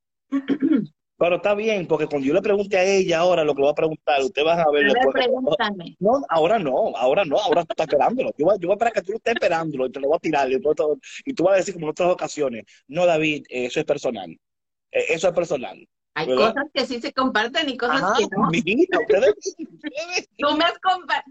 [1.19, 3.75] Pero está bien, porque cuando yo le pregunte a ella ahora lo que va a
[3.75, 4.87] preguntar, usted va a ver.
[5.99, 8.31] No, ahora no, ahora no, ahora tú estás esperándolo.
[8.37, 10.19] Yo voy, yo voy a esperar que tú estés esperándolo y te lo voy a
[10.19, 10.49] tirar.
[10.49, 14.31] Y, tú vas a decir como en otras ocasiones, no, David, eso es personal.
[14.91, 15.85] Eh, eso es personal.
[16.13, 18.49] Hay cosas que sí se comparten y cosas que no.
[20.37, 20.73] tú, me has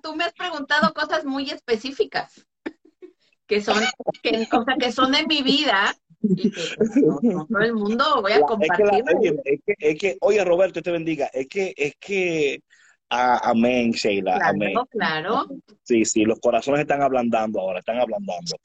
[0.03, 2.47] tú me has preguntado cosas muy específicas
[3.47, 3.83] que son,
[4.23, 8.87] que, o sea, que son de mi vida no, todo el mundo voy a compartir.
[9.45, 12.61] Es que, es, que, oye Roberto, te bendiga, es que, es que,
[13.09, 14.75] amén, Sheila, claro, amén.
[14.91, 15.47] Claro.
[15.83, 18.57] Sí, sí, los corazones están ablandando ahora, están ablandando.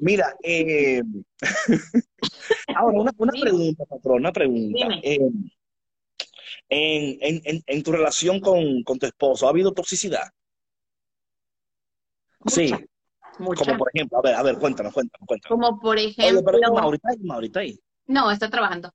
[0.00, 1.02] Mira, eh,
[2.76, 4.86] ahora una, una pregunta, patrón, una pregunta.
[5.02, 5.18] Eh,
[6.68, 10.30] en, en, en, tu relación con, con tu esposo, ¿ha habido toxicidad?
[12.46, 12.72] Sí.
[13.44, 15.58] Como por ejemplo, a ver, a ver, cuéntanos, cuéntanos, cuéntanos.
[15.58, 16.40] Como por ejemplo.
[16.40, 17.78] Oye, pero Maurita ahí, Maurita ahí.
[18.06, 18.92] No, está trabajando.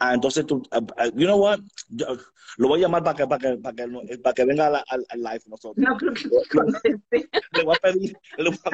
[0.00, 1.58] Ah, entonces tú, uh, you know what,
[1.88, 2.06] Yo,
[2.56, 5.06] lo voy a llamar para que, para que, para que, para que venga al, al,
[5.08, 5.76] al, live nosotros.
[5.76, 7.28] No creo que conteste.
[7.52, 8.70] Le voy a pedir, le voy a,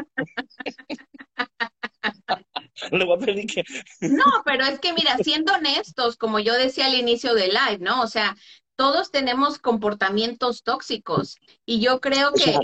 [2.93, 3.65] le voy a pedir que...
[4.01, 8.03] No, pero es que mira, siendo honestos, como yo decía al inicio del live, ¿no?
[8.03, 8.37] O sea,
[8.77, 12.59] todos tenemos comportamientos tóxicos y yo creo que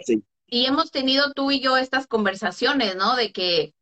[0.51, 3.17] y hemos tenido tú y yo estas conversaciones, ¿no?
[3.17, 3.73] De que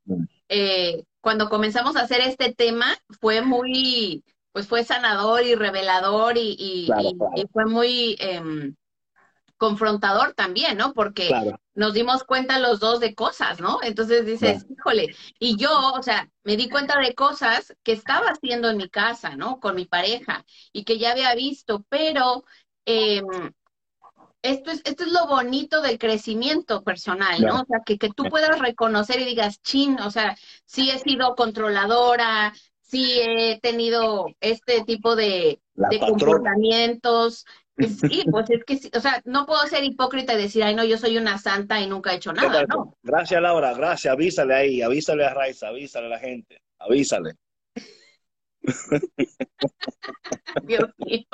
[0.48, 2.86] eh, cuando comenzamos a hacer este tema
[3.20, 6.88] fue muy, pues fue sanador y revelador y,
[7.52, 8.74] fue muy em,
[9.56, 10.92] confrontador también, ¿no?
[10.92, 11.30] Porque
[11.74, 13.80] nos dimos cuenta los dos de cosas, ¿no?
[13.82, 18.68] Entonces dices, híjole, y yo, o sea, me di cuenta de cosas que estaba haciendo
[18.68, 19.58] en mi casa, ¿no?
[19.58, 22.44] Con mi pareja y que ya había visto, pero
[22.86, 23.22] eh,
[24.42, 27.62] esto es, esto es lo bonito del crecimiento personal, ¿no?
[27.62, 31.34] O sea, que, que tú puedas reconocer y digas, chin, o sea, sí he sido
[31.34, 35.60] controladora, sí he tenido este tipo de,
[36.00, 37.44] comportamientos.
[37.78, 40.98] Sí, pues es que, o sea, no puedo ser hipócrita y decir, ay, no, yo
[40.98, 42.98] soy una santa y nunca he hecho nada, ¿no?
[43.04, 47.34] Gracias, Laura, gracias, avísale ahí, avísale a Raiza, avísale a la gente, avísale.
[50.64, 51.24] Dios mío.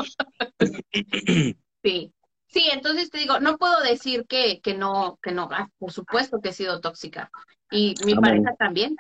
[1.83, 2.13] sí.
[2.55, 6.41] Sí, entonces te digo, no puedo decir que, que no, que no, ah, por supuesto
[6.41, 7.29] que he sido tóxica.
[7.69, 8.95] Y mi pareja también.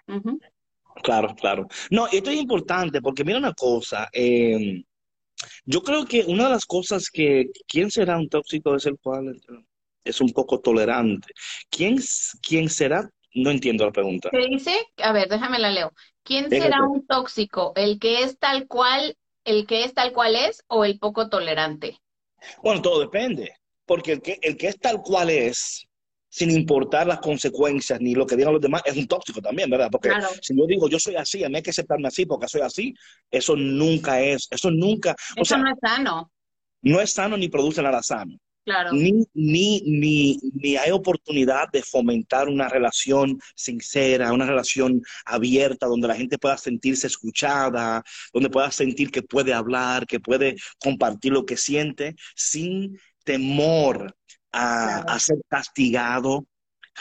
[1.04, 1.68] Claro, claro.
[1.88, 4.82] No, esto es importante porque mira una cosa, em,
[5.64, 9.40] yo creo que una de las cosas que, ¿quién será un tóxico es el cual
[10.02, 11.32] es un poco tolerante?
[11.70, 11.98] ¿Quién,
[12.42, 13.08] quién será?
[13.34, 14.30] No entiendo la pregunta.
[14.32, 14.74] ¿Qué dice?
[14.96, 15.92] A ver, déjame la leo.
[16.24, 17.72] ¿Quién será un tóxico?
[17.76, 22.00] ¿El que es tal cual, el que es tal cual es o el poco tolerante?
[22.62, 23.52] Bueno, todo depende,
[23.86, 25.86] porque el que, el que es tal cual es,
[26.28, 29.88] sin importar las consecuencias ni lo que digan los demás, es un tóxico también, ¿verdad?
[29.90, 30.10] Porque
[30.42, 32.94] si yo digo yo soy así, a mí hay que aceptarme así porque soy así,
[33.30, 35.14] eso nunca es, eso nunca...
[35.36, 36.32] Eso no es sano.
[36.82, 38.36] No es sano ni produce nada sano.
[38.64, 38.92] Claro.
[38.92, 46.08] Ni, ni, ni, ni, hay oportunidad de fomentar una relación sincera, una relación abierta, donde
[46.08, 51.44] la gente pueda sentirse escuchada, donde pueda sentir que puede hablar, que puede compartir lo
[51.44, 54.16] que siente, sin temor
[54.50, 56.46] a, ser castigado,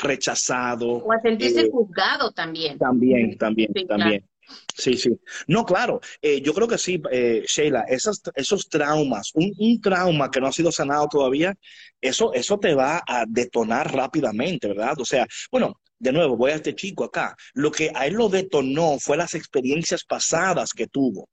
[0.02, 0.88] rechazado.
[0.98, 2.78] O a sentirse eh, juzgado también.
[2.78, 4.26] También, también, también.
[4.76, 5.10] Sí, sí.
[5.48, 6.00] No, claro.
[6.22, 10.48] Eh, yo creo que sí, eh, Sheila, esos, esos traumas, un, un, trauma que no
[10.48, 11.54] ha sido sanado todavía,
[12.02, 15.00] eso, eso te va a detonar rápidamente, ¿verdad?
[15.00, 17.36] O sea, bueno, de nuevo, voy a este chico acá.
[17.54, 21.30] Lo que a él lo detonó fue las experiencias pasadas que tuvo.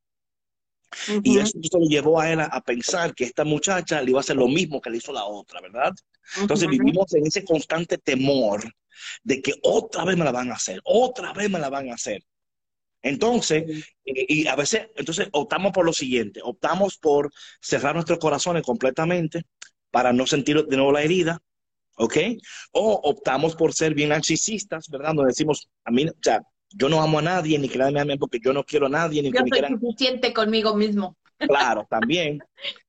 [1.22, 4.36] Y eso lo llevó a él a, pensar que esta muchacha le iba a hacer
[4.36, 5.92] lo mismo que le hizo la otra, ¿verdad?
[6.40, 8.62] Entonces vivimos en ese constante temor
[9.22, 11.94] de que otra vez me la van a hacer, otra vez me la van a
[11.94, 12.22] hacer.
[13.02, 18.62] Entonces, eh, y a veces, entonces optamos por lo siguiente, optamos por cerrar nuestros corazones
[18.62, 19.44] completamente
[19.90, 21.40] para no sentir de nuevo la herida,
[21.96, 22.16] ¿ok?
[22.72, 25.14] O optamos por ser bien narcisistas, ¿verdad?
[25.14, 28.00] Nos decimos, a mí, o sea, yo no amo a nadie, ni que nadie me
[28.00, 31.16] ame porque yo no quiero a nadie, ni yo que soy suficiente conmigo mismo.
[31.38, 32.38] Claro, también.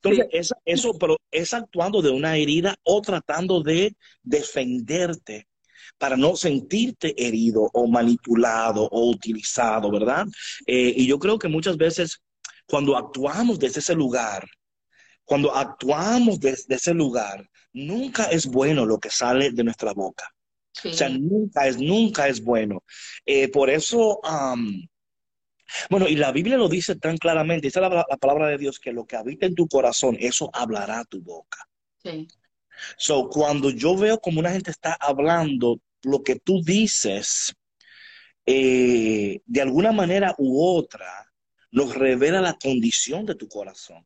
[0.02, 0.28] Entonces,
[0.66, 5.48] eso, pero es actuando de una herida o tratando de defenderte
[5.98, 10.26] para no sentirte herido o manipulado o utilizado, ¿verdad?
[10.66, 12.22] Eh, y yo creo que muchas veces
[12.66, 14.48] cuando actuamos desde ese lugar,
[15.24, 20.30] cuando actuamos desde ese lugar, nunca es bueno lo que sale de nuestra boca.
[20.86, 22.84] O sea, nunca es, nunca es bueno.
[23.26, 24.20] Eh, por eso,
[25.90, 28.92] bueno, y la Biblia lo dice tan claramente, dice la, la, palabra de Dios que
[28.92, 31.68] lo que habita en tu corazón, eso hablará tu boca.
[32.04, 32.28] Sí.
[32.98, 37.54] So, cuando yo veo como una gente está hablando lo que tú dices,
[38.46, 41.32] eh, de alguna manera u otra,
[41.72, 44.06] nos revela la condición de tu corazón.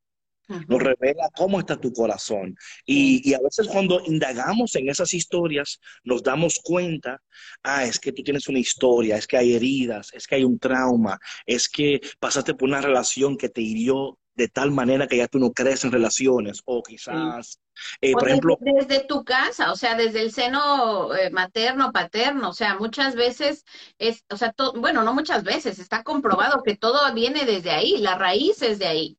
[0.67, 2.55] Nos revela cómo está tu corazón.
[2.85, 7.19] Y, a veces cuando indagamos en esas historias, nos damos cuenta,
[7.63, 10.59] ah, es que tú tienes una historia, es que hay heridas, es que hay un
[10.59, 15.27] trauma, es que pasaste por una relación que te hirió de tal manera que ya
[15.27, 17.59] tú no crees en relaciones, o quizás,
[18.01, 18.57] eh, por ejemplo...
[18.59, 23.63] Desde tu casa, o sea, desde el seno eh, materno, paterno, o sea, muchas veces
[23.97, 28.17] es, o sea, bueno, no muchas veces, está comprobado que todo viene desde ahí, la
[28.17, 29.17] raíz es de ahí.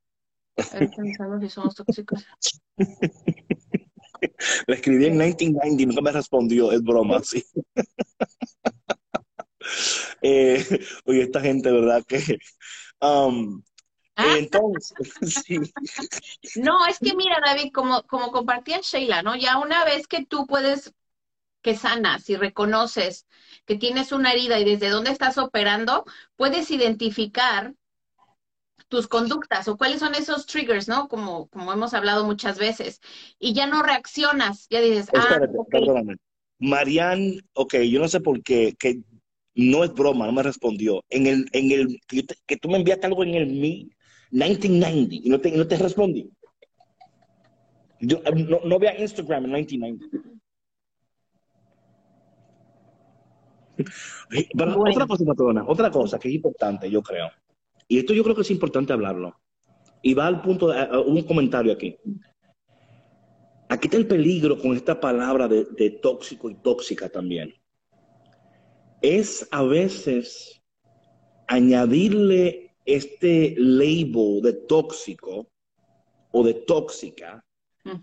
[1.41, 2.25] si somos tóxicos.
[4.67, 7.43] Le escribí en 1990 y nunca me respondió, es broma, sí.
[10.21, 10.65] eh,
[11.05, 12.03] oye, esta gente, ¿verdad?
[12.07, 12.37] Que.
[13.01, 13.61] Um.
[14.17, 14.93] Entonces,
[15.45, 15.59] sí.
[16.55, 19.35] No, es que mira, David, como, como compartía Sheila, ¿no?
[19.35, 20.93] Ya una vez que tú puedes,
[21.61, 23.27] que sanas y reconoces
[23.65, 27.73] que tienes una herida y desde dónde estás operando, puedes identificar
[28.87, 31.07] tus conductas o cuáles son esos triggers, ¿no?
[31.09, 33.01] Como, como hemos hablado muchas veces.
[33.39, 36.15] Y ya no reaccionas, ya dices, ah, perdóname.
[36.59, 39.01] Marianne, ok, yo no sé por qué, que
[39.53, 41.03] no es broma, no me respondió.
[41.09, 41.99] En el, en el,
[42.45, 43.47] que, tú me enviaste algo en el
[44.31, 46.29] 1990 y no te, no te respondí.
[47.99, 50.27] Yo, no, no vea Instagram en 1990.
[54.57, 57.29] Otra cosa, otra cosa que es importante, yo creo.
[57.87, 59.39] Y esto yo creo que es importante hablarlo.
[60.01, 61.95] Y va al punto de un comentario aquí.
[63.69, 67.53] Aquí está el peligro con esta palabra de, tóxico y tóxica también.
[69.01, 70.61] Es a veces
[71.47, 75.47] añadirle este label de tóxico
[76.31, 77.43] o de tóxica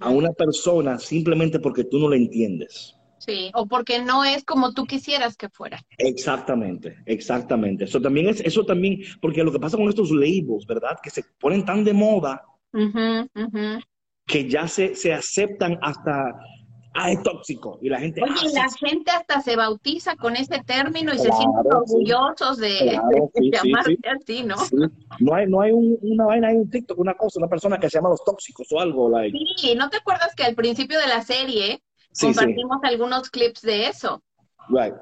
[0.00, 2.94] a una persona simplemente porque tú no la entiendes.
[3.18, 5.82] Sí, o porque no es como tú quisieras que fuera.
[5.96, 7.84] Exactamente, exactamente.
[7.84, 10.98] Eso también es, eso también, porque lo que pasa con estos labels, ¿verdad?
[11.02, 12.42] Que se ponen tan de moda
[14.26, 16.34] que ya se, se aceptan hasta
[16.94, 17.78] ah, es tóxico.
[17.82, 18.22] Y la gente.
[18.22, 22.98] Oye, la gente hasta se bautiza con ese término y se sienten orgullosos de,
[23.52, 24.56] llamarse así, ¿no?
[25.20, 27.98] No hay, no hay una vaina, hay un TikTok, una cosa, una persona que se
[27.98, 29.08] llama los tóxicos o algo.
[29.08, 29.36] Like.
[29.56, 31.82] Sí, ¿no te acuerdas que al principio de la serie
[32.20, 34.22] Compartimos algunos clips de eso.
[34.68, 34.94] Right.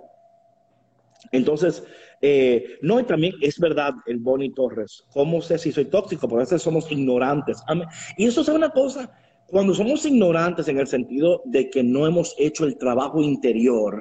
[1.31, 1.85] Entonces,
[2.21, 5.05] eh, no, y también es verdad el Bonnie Torres.
[5.13, 6.29] ¿Cómo sé si soy tóxico?
[6.29, 7.63] Porque a veces somos ignorantes.
[8.17, 9.11] Y eso es una cosa,
[9.53, 14.01] cuando somos ignorantes en el sentido de que no hemos hecho el trabajo interior,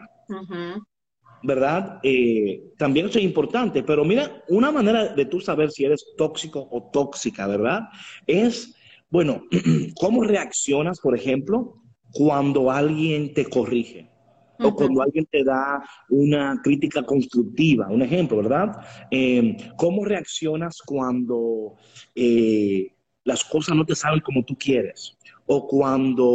[1.43, 1.99] ¿verdad?
[2.03, 3.83] Eh, también eso es importante.
[3.83, 7.81] Pero mira, una manera de tú saber si eres tóxico o tóxica, ¿verdad?
[8.25, 8.73] Es,
[9.09, 9.43] bueno,
[9.99, 11.81] ¿cómo reaccionas, por ejemplo,
[12.13, 14.09] cuando alguien te corrige
[14.57, 18.71] o cuando alguien te da una crítica constructiva, un ejemplo, ¿verdad?
[19.09, 21.75] Em, ¿Cómo reaccionas cuando
[22.15, 22.93] eh,
[23.25, 25.17] las cosas no te salen como tú quieres?
[25.53, 26.25] O cuando...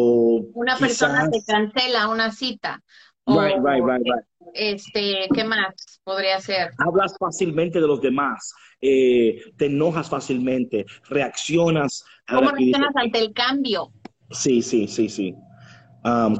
[0.52, 2.82] Una persona te cancela una cita.
[3.26, 4.24] right, right, right, right.
[4.52, 6.70] Este, ¿qué más podría ser?
[6.78, 8.52] Hablas fácilmente de los demás,
[8.82, 12.04] eh, te enojas fácilmente, reaccionas.
[12.28, 13.90] ¿Cómo reaccionas ante el cambio?
[14.30, 15.34] Sí, sí, sí, sí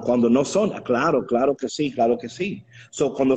[0.03, 2.65] cuando no son, ah, claro, claro que sí, claro que sí.
[2.91, 3.37] So, cuando,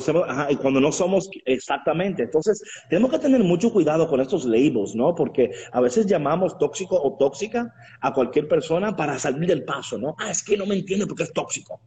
[0.50, 2.24] y cuando no somos exactamente.
[2.24, 5.16] Entonces, tenemos que tener mucho cuidado con estos labels, ¿no?
[5.16, 10.16] Porque a veces llamamos tóxico o tóxica a cualquier persona para salir del paso, ¿no?
[10.20, 11.80] Ah, es que no me entiende porque es tóxico.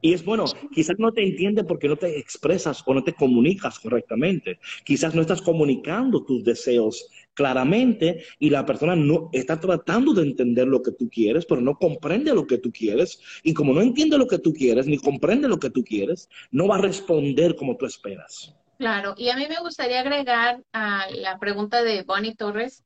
[0.00, 3.78] Y es bueno, quizás no te entiende porque no te expresas o no te comunicas
[3.78, 4.58] correctamente.
[4.84, 10.66] Quizás no estás comunicando tus deseos claramente y la persona no está tratando de entender
[10.66, 13.20] lo que tú quieres, pero no comprende lo que tú quieres.
[13.42, 16.68] Y como no entiende lo que tú quieres, ni comprende lo que tú quieres, no
[16.68, 18.54] va a responder como tú esperas.
[18.78, 22.84] Claro, y a mí me gustaría agregar a la pregunta de Bonnie Torres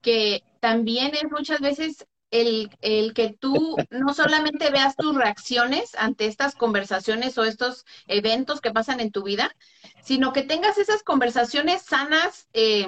[0.00, 6.26] que también es muchas veces el, el, que tú no solamente veas tus reacciones ante
[6.26, 9.54] estas conversaciones o estos eventos que pasan en tu vida,
[10.02, 12.86] sino que tengas esas conversaciones sanas eh,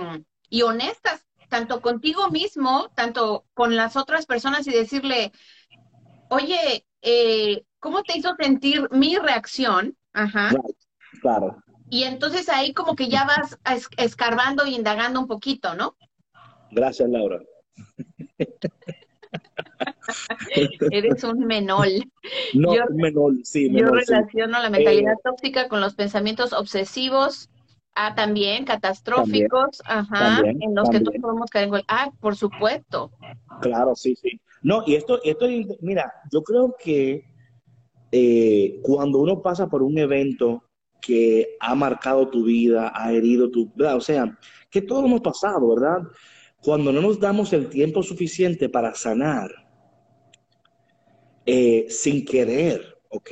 [0.53, 5.33] y honestas, tanto contigo mismo, tanto con las otras personas y decirle,
[6.29, 9.97] oye, eh, ¿cómo te hizo sentir mi reacción?
[10.13, 10.51] Ajá.
[11.23, 11.57] Claro.
[11.89, 13.59] Y entonces ahí como que ya vas
[13.97, 15.97] escarbando y indagando un poquito, ¿no?
[16.71, 17.41] Gracias, Laura.
[20.91, 21.89] Eres un menol.
[22.53, 23.71] No, un menol, sí.
[23.73, 27.49] yo relaciono la mentalidad eh, tóxica con los pensamientos obsesivos,
[27.95, 33.11] ah, también catastróficos, ajá, en los que todos podemos caer en Ah, por supuesto.
[33.61, 34.41] Claro, sí, sí.
[34.63, 35.47] No, y esto, esto
[35.81, 37.25] mira, yo creo que
[38.11, 40.63] eh, cuando uno pasa por un evento
[41.01, 44.39] que ha marcado tu vida, ha herido tu vida, o sea,
[44.71, 45.99] que todos hemos pasado, ¿verdad?
[46.63, 49.51] Cuando no nos damos el tiempo suficiente para sanar,
[51.45, 53.31] eh, sin querer, ¿ok?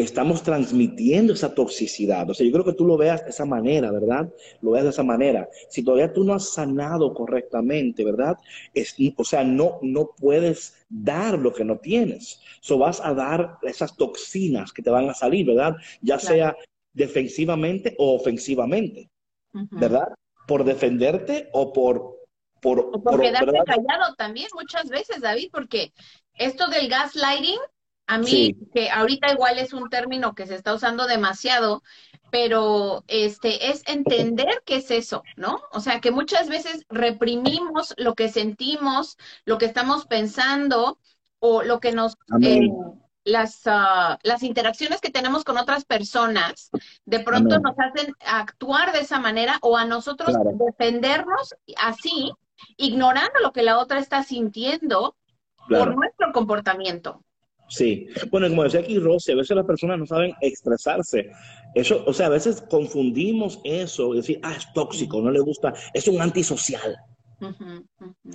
[0.00, 2.30] Estamos transmitiendo esa toxicidad.
[2.30, 4.32] O sea, yo creo que tú lo veas de esa manera, ¿verdad?
[4.60, 5.48] Lo veas de esa manera.
[5.68, 8.36] Si todavía tú no has sanado correctamente, ¿verdad?
[9.16, 12.40] o sea, no, no puedes dar lo que no tienes.
[12.60, 15.76] So vas a dar esas toxinas que te van a salir, ¿verdad?
[16.00, 16.56] Ya sea
[16.92, 19.10] defensivamente o ofensivamente,
[19.52, 20.08] ¿verdad?
[20.46, 22.20] Por defenderte o por...
[22.60, 25.92] Por, o por, quedarte callado también muchas veces, David, porque
[26.34, 27.58] esto del gaslighting,
[28.12, 31.82] a mí, que ahorita igual es un término que se está usando demasiado,
[32.30, 35.60] pero este es entender qué es eso, ¿no?
[35.72, 40.98] O sea, que muchas veces reprimimos lo que sentimos, lo que estamos pensando
[41.38, 42.68] o lo que nos eh,
[43.24, 46.70] las ah, las interacciones que tenemos con otras personas
[47.04, 52.32] de pronto nos hacen actuar de esa manera o a nosotros defendernos así,
[52.76, 55.16] ignorando lo que la otra está sintiendo
[55.68, 57.22] por nuestro comportamiento.
[57.72, 61.30] Sí, bueno, como decía aquí Rosy, a veces las personas no saben expresarse.
[61.74, 66.06] Eso, o sea, a veces confundimos eso, decir, ah, es tóxico, no le gusta, es
[66.06, 66.94] un antisocial.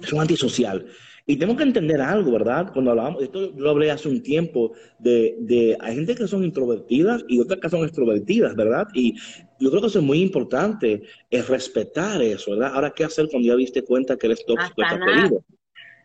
[0.02, 0.88] Es un antisocial.
[1.28, 2.72] Y tengo que entender algo, ¿verdad?
[2.74, 7.24] Cuando hablamos, esto yo hablé hace un tiempo de, de, hay gente que son introvertidas
[7.28, 8.88] y otras que son extrovertidas, ¿verdad?
[8.96, 9.14] Y
[9.60, 12.72] yo creo que eso es muy importante, es respetar eso, ¿verdad?
[12.74, 14.82] Ahora, ¿qué hacer cuando ya viste cuenta que eres tóxico?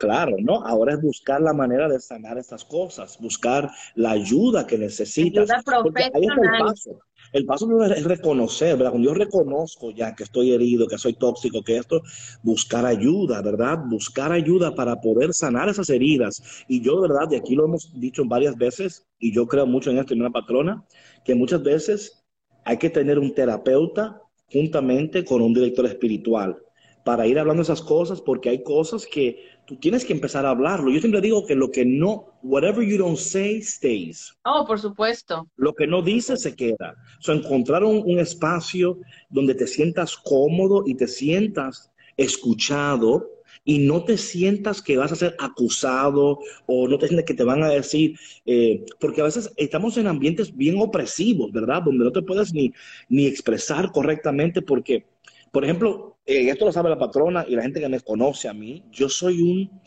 [0.03, 0.67] Claro, ¿no?
[0.67, 5.49] Ahora es buscar la manera de sanar estas cosas, buscar la ayuda que necesitas.
[5.49, 6.99] Ayuda ahí el paso.
[7.33, 8.91] El paso es reconocer, ¿verdad?
[8.91, 12.03] Cuando yo reconozco ya que estoy herido, que soy tóxico, que esto,
[12.43, 13.79] buscar ayuda, ¿verdad?
[13.89, 16.65] Buscar ayuda para poder sanar esas heridas.
[16.67, 17.29] Y yo, ¿verdad?
[17.31, 20.31] Y aquí lo hemos dicho varias veces, y yo creo mucho en esto, en una
[20.31, 20.85] patrona,
[21.25, 22.25] que muchas veces
[22.65, 24.21] hay que tener un terapeuta
[24.53, 26.59] juntamente con un director espiritual
[27.05, 30.91] para ir hablando esas cosas, porque hay cosas que tú tienes que empezar a hablarlo.
[30.91, 34.35] Yo siempre digo que lo que no, whatever you don't say, stays.
[34.45, 35.49] Oh, por supuesto.
[35.57, 36.97] Lo que no dices se queda.
[37.19, 38.99] O sea, encontrar un, espacio
[39.31, 43.31] donde te sientas cómodo y te sientas escuchado
[43.65, 47.45] y no te sientas que vas a ser acusado o no te sientas que te
[47.45, 51.83] van a decir, eh, porque a veces estamos en ambientes bien opresivos, ¿verdad?
[51.83, 52.73] Donde no te puedes ni,
[53.09, 55.07] ni expresar correctamente porque,
[55.53, 58.53] por ejemplo, eh, esto lo sabe la patrona y la gente que me conoce a
[58.53, 59.81] mí, yo soy un,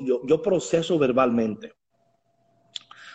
[0.00, 1.72] yo, proceso verbalmente.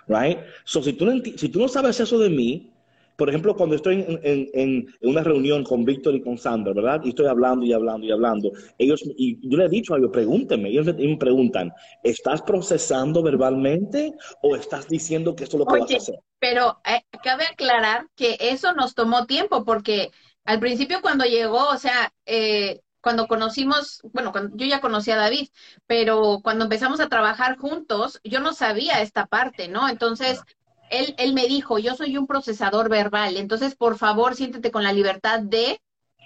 [0.08, 0.40] Right?
[0.66, 2.74] So, si tú, no, si tú no sabes eso de mí,
[3.16, 7.02] por ejemplo, cuando estoy en, una reunión con Víctor y con Sandra, ¿verdad?
[7.04, 8.52] Y estoy hablando y hablando y hablando.
[8.78, 11.72] Ellos, y yo les he dicho a ellos, pregúntenme, ellos me preguntan,
[12.02, 16.16] ¿estás procesando verbalmente o estás diciendo que esto es lo que vas a hacer?
[16.40, 20.10] Pero eh, cabe aclarar que eso nos tomó tiempo porque
[20.46, 25.18] al principio cuando llegó, o sea, eh, cuando conocimos, bueno, cuando, yo ya conocí a
[25.18, 25.50] David,
[25.88, 29.90] pero cuando empezamos a trabajar juntos, yo no sabía esta parte, ¿no?
[29.90, 30.42] Entonces,
[30.90, 34.94] él, él me dijo, yo soy un procesador verbal, entonces, por favor, siéntete con la
[34.94, 35.82] libertad de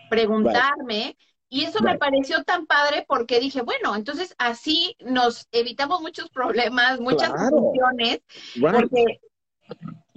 [0.09, 1.18] preguntarme.
[1.49, 6.99] Y eso me pareció tan padre porque dije, bueno, entonces así nos evitamos muchos problemas,
[6.99, 8.20] muchas confusiones,
[8.59, 9.22] porque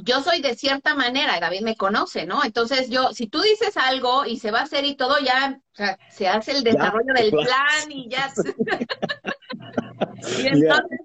[0.03, 2.45] yo soy de cierta manera, David me conoce, ¿no?
[2.45, 5.77] Entonces yo, si tú dices algo y se va a hacer y todo, ya o
[5.77, 8.33] sea, se hace el desarrollo del plan y ya.
[10.43, 11.01] y entonces,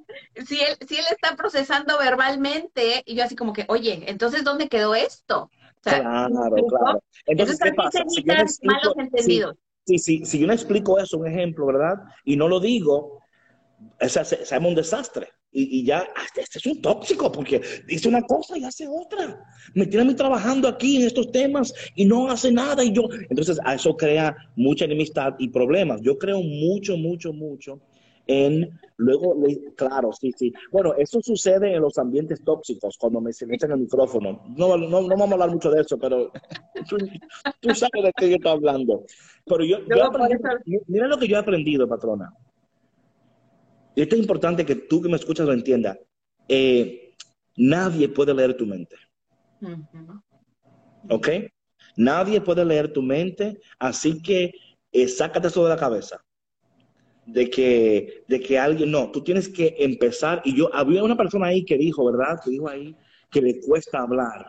[0.47, 4.67] si, él, si él está procesando verbalmente, y yo así como que, oye, entonces, ¿dónde
[4.67, 5.49] quedó esto?
[5.81, 7.03] claro, claro.
[7.27, 8.03] Entonces, ¿qué pasa?
[8.63, 9.55] malos entendidos.
[9.85, 11.95] sí, sí, si yo no explico eso, un ejemplo, ¿verdad?
[12.23, 13.21] Y no lo digo,
[14.01, 15.31] o sea, se, se un desastre.
[15.58, 16.06] Y, y, ya,
[16.38, 19.41] este, es un tóxico porque dice una cosa y hace otra.
[19.74, 22.84] Me tiene a mí trabajando aquí en estos temas y no hace nada.
[22.84, 26.01] Y yo, entonces, a eso crea mucha enemistad y problemas.
[26.01, 27.80] Yo creo mucho, mucho, mucho
[28.28, 29.36] en, luego,
[29.76, 30.51] claro, sí, sí.
[30.72, 34.43] Bueno, eso sucede en los ambientes tóxicos, cuando me silencian el micrófono.
[34.58, 36.32] No, no, no vamos a hablar mucho de eso, pero
[36.89, 36.97] tú,
[37.74, 39.03] sabes de qué yo estoy hablando.
[39.45, 39.78] Pero yo,
[40.88, 42.34] mira lo que yo he aprendido, patrona.
[43.95, 45.97] Y esto es importante que tú que me escuchas lo entiendas.
[46.47, 47.13] Eh,
[47.55, 48.95] nadie puede leer tu mente.
[51.09, 51.29] ¿Ok?
[51.97, 54.53] Nadie puede leer tu mente, así que
[54.91, 56.25] eh, sácate eso de la cabeza
[57.25, 61.47] de que, de que alguien, no, tú tienes que empezar, y yo, había una persona
[61.47, 62.39] ahí que dijo, ¿verdad?
[62.43, 62.95] Que dijo ahí
[63.31, 64.45] que le cuesta hablar.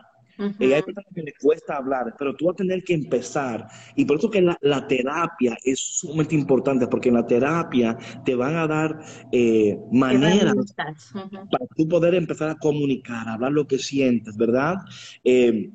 [0.59, 3.67] Y hay personas que le cuesta hablar, pero tú vas a tener que empezar.
[3.95, 8.55] Y por eso que la, terapia es sumamente importante, porque en la terapia te van
[8.55, 8.99] a dar
[9.31, 14.75] eh, maneras para tú poder empezar a comunicar, a hablar lo que sientes, ¿verdad?
[15.23, 15.71] Eh,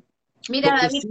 [0.49, 1.01] Mira, David,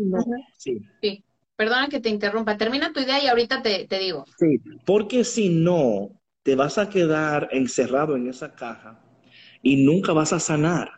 [0.59, 0.79] sí.
[1.01, 1.25] sí.
[1.57, 2.57] Perdona que te interrumpa.
[2.57, 4.25] Termina tu idea y ahorita te, digo.
[4.39, 9.01] Sí, porque si no, te vas a quedar encerrado en esa caja
[9.63, 10.91] y nunca vas a sanar.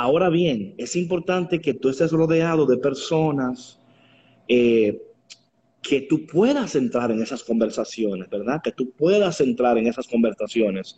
[0.00, 3.80] Ahora bien, es importante que tú estés rodeado de personas
[4.46, 5.02] eh,
[5.82, 8.60] que tú puedas entrar en esas conversaciones, ¿verdad?
[8.62, 10.96] Que tú puedas entrar en esas conversaciones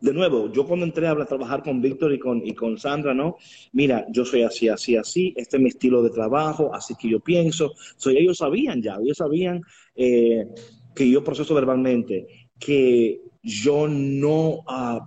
[0.00, 3.36] de nuevo, yo cuando entré a trabajar con Víctor y con, y con Sandra, ¿no?
[3.72, 7.18] Mira, yo soy así, así, así, este es mi estilo de trabajo, así que yo
[7.18, 7.72] pienso.
[7.96, 9.60] So, ellos sabían ya, ellos sabían
[9.96, 10.46] eh,
[10.94, 12.28] que yo proceso verbalmente,
[12.60, 15.00] que yo no, uh,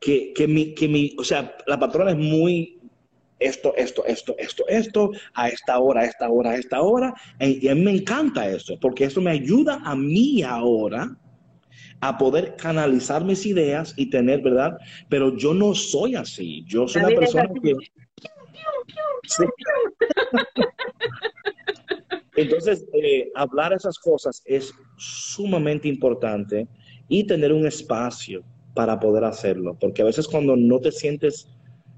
[0.00, 2.80] que, que, mi, que mi, o sea, la patrona es muy
[3.40, 7.14] esto, esto, esto, esto, esto, a esta hora, a esta hora, a esta hora.
[7.40, 11.16] Y a mí me encanta eso, porque eso me ayuda a mí ahora
[12.00, 14.78] a poder canalizar mis ideas y tener, ¿verdad?
[15.08, 16.64] Pero yo no soy así.
[16.66, 17.74] Yo soy una persona que...
[22.36, 26.68] Entonces, eh, hablar esas cosas es sumamente importante
[27.08, 28.44] y tener un espacio
[28.74, 31.48] para poder hacerlo, porque a veces cuando no te sientes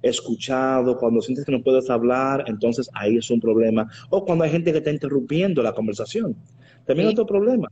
[0.03, 3.89] escuchado, cuando sientes que no puedes hablar, entonces ahí es un problema.
[4.11, 6.37] O cuando hay gente que está interrumpiendo la conversación.
[6.85, 7.69] También otro problema.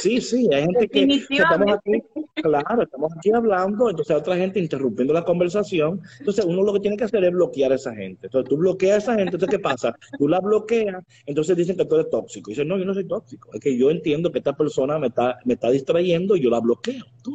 [0.00, 2.02] Sí, sí, hay gente que, estamos aquí,
[2.36, 6.00] claro, estamos aquí hablando, entonces hay otra gente interrumpiendo la conversación.
[6.18, 8.26] Entonces uno lo que tiene que hacer es bloquear a esa gente.
[8.26, 9.94] Entonces tú bloqueas a esa gente, entonces ¿qué pasa?
[10.18, 12.50] Tú la bloqueas, entonces dicen que tú eres tóxico.
[12.50, 13.50] Y dicen, no, yo no soy tóxico.
[13.52, 16.60] Es que yo entiendo que esta persona me está, me está distrayendo y yo la
[16.60, 17.04] bloqueo.
[17.22, 17.34] Tú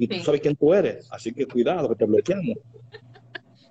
[0.00, 2.56] Y tú sabes quién tú eres, así que cuidado que te bloqueamos.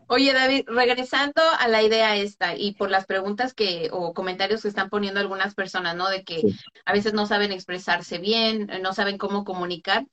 [0.05, 4.67] Oye, David, regresando a la idea esta y por las preguntas que o comentarios que
[4.67, 6.07] están poniendo algunas personas, ¿no?
[6.07, 6.43] De que
[6.85, 10.05] a veces no saben expresarse bien, no saben cómo comunicar.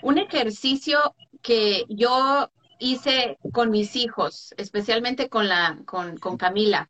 [0.00, 0.98] Un ejercicio
[1.42, 6.88] que yo hice con mis hijos, especialmente con la con, con Camila,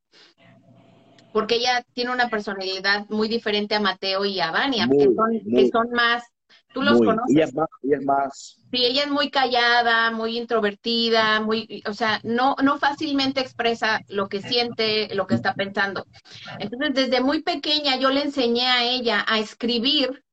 [1.32, 5.68] porque ella tiene una personalidad muy diferente a Mateo y a Vania, que, son, que
[5.68, 6.22] son más
[6.74, 7.36] Tú los conoces.
[7.36, 8.56] Ella es, más, ella es más.
[8.72, 14.28] Sí, ella es muy callada, muy introvertida, muy, o sea, no, no fácilmente expresa lo
[14.28, 16.04] que siente, lo que está pensando.
[16.58, 20.24] Entonces, desde muy pequeña yo le enseñé a ella a escribir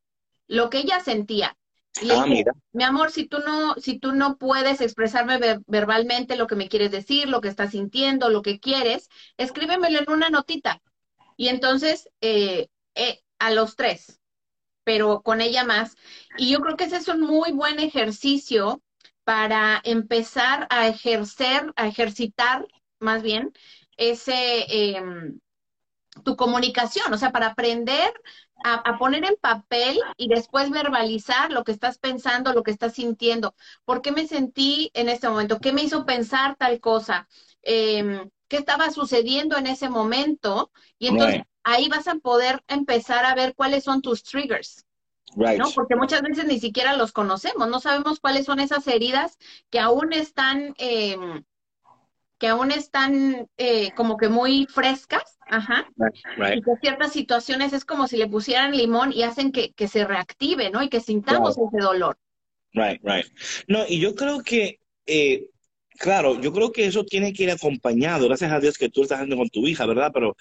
[0.47, 1.55] lo que ella sentía.
[2.01, 6.47] Y ah, dije, mi amor, si tú no, si tú no puedes expresarme verbalmente lo
[6.47, 10.81] que me quieres decir, lo que estás sintiendo, lo que quieres, escríbemelo en una notita.
[11.37, 14.20] Y entonces, eh, eh, a los tres,
[14.91, 15.95] pero con ella más.
[16.37, 18.81] Y yo creo que ese es un muy buen ejercicio
[19.23, 22.67] para empezar a ejercer, a ejercitar
[22.99, 23.53] más bien
[23.95, 25.39] ese em,
[26.25, 28.11] tu comunicación, o sea, para aprender
[28.65, 33.55] a, poner en papel y después verbalizar lo que estás pensando, lo que estás sintiendo.
[33.85, 35.59] ¿Por qué me sentí en este momento?
[35.59, 37.29] ¿Qué me hizo pensar tal cosa?
[37.61, 40.69] Em, ¿Qué estaba sucediendo en ese momento?
[40.99, 44.85] Y entonces ahí vas a poder empezar a ver cuáles son tus triggers.
[45.35, 45.71] ¿no?
[45.73, 49.37] Porque muchas veces ni siquiera los conocemos, no sabemos cuáles son esas heridas
[49.69, 51.43] que aún están, em,
[52.37, 55.87] que aún están eh, como que muy frescas, ajá,
[56.53, 60.69] y que ciertas situaciones es como si le pusieran limón y hacen que, se reactive,
[60.69, 60.81] ¿no?
[60.81, 62.17] Y que sintamos ese dolor.
[62.73, 63.25] Right, right.
[63.67, 65.49] No, y yo creo que, eh,
[65.99, 69.19] claro, yo creo que eso tiene que ir acompañado, gracias a Dios que tú estás
[69.19, 70.11] haciendo con tu hija, ¿verdad?
[70.13, 70.35] Pero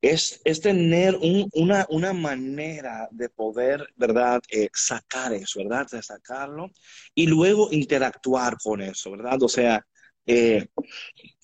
[0.00, 1.18] es, tener
[1.52, 6.70] una, una, manera de poder, ¿verdad?, eh, sacar eso, ¿verdad?, de sacarlo
[7.14, 9.42] y luego interactuar con eso, ¿verdad?
[9.42, 9.84] O sea,
[10.26, 10.66] eh,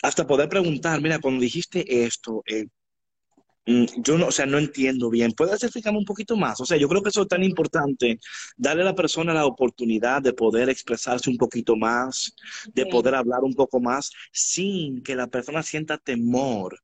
[0.03, 2.67] hasta poder preguntar, mira, cuando dijiste esto, eh,
[3.67, 5.33] Mm, yo no, o sea, no entiendo bien.
[5.33, 6.61] ¿Puedes explicarme un poquito más?
[6.61, 8.19] O sea, yo creo que eso es tan importante,
[8.57, 12.35] darle a la persona la oportunidad de poder expresarse un poquito más,
[12.75, 16.79] de poder hablar un poco más, sin que la persona sienta temor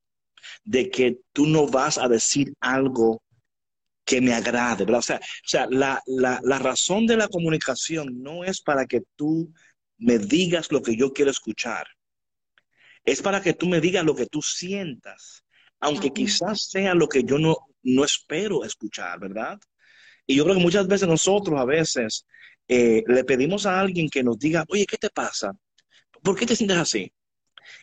[0.64, 3.22] de que tú no vas a decir algo
[4.04, 4.98] que me agrade, ¿verdad?
[4.98, 9.02] O sea, o sea la, la, la razón de la comunicación no es para que
[9.16, 9.52] tú
[9.98, 11.86] me digas lo que yo quiero escuchar,
[13.04, 15.44] es para que tú me digas lo que tú sientas
[15.80, 19.58] aunque quizás sea lo que yo no, no espero escuchar, ¿verdad?
[20.26, 22.26] Y yo creo que muchas veces nosotros a veces
[22.68, 25.52] eh, le pedimos a alguien que nos diga, oye, ¿qué te pasa?
[26.22, 27.10] ¿Por qué te sientes así?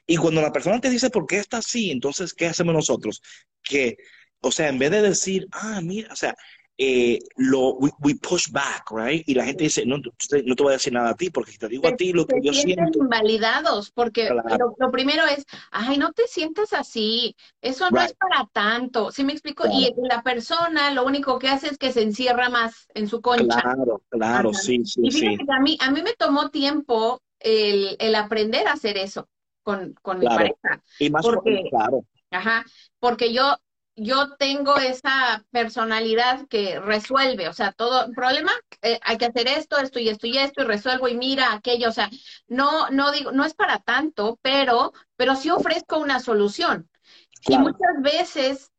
[0.06, 3.22] Y cuando la persona te dice por qué está así, entonces, ¿qué hacemos nosotros?
[3.64, 3.98] Que,
[4.42, 6.36] o sea, en vez de decir, ah, mira, o sea,
[6.80, 9.28] eh, lo, we, push back, right?
[9.28, 11.58] Y la gente dice, no, no te voy a decir nada a ti, porque si
[11.58, 13.00] te digo a ti lo que yo siento...
[13.00, 19.12] invalidados, porque lo, primero es, ay, no te sientas así, eso no es para tanto,
[19.12, 19.66] ¿sí me explico?
[19.72, 23.60] Y la persona lo único que hace es que se encierra más en su concha.
[23.60, 25.38] Claro, claro, sí, sí, y sí.
[25.50, 29.28] a mí, a mí me tomó tiempo el, el aprender a hacer eso
[29.68, 30.82] con, con mi pareja.
[30.98, 32.06] Y más porque, claro.
[32.32, 32.64] Ajá,
[33.02, 33.58] porque yo
[33.98, 38.52] yo tengo esa personalidad que resuelve, o sea, todo problema,
[38.82, 41.90] eh, hay que hacer esto, esto y esto y esto, y resuelvo y mira aquello,
[41.90, 42.10] o sea,
[42.48, 46.88] no, no digo, no es para tanto, pero, pero sí ofrezco una solución.
[47.48, 48.72] Y muchas veces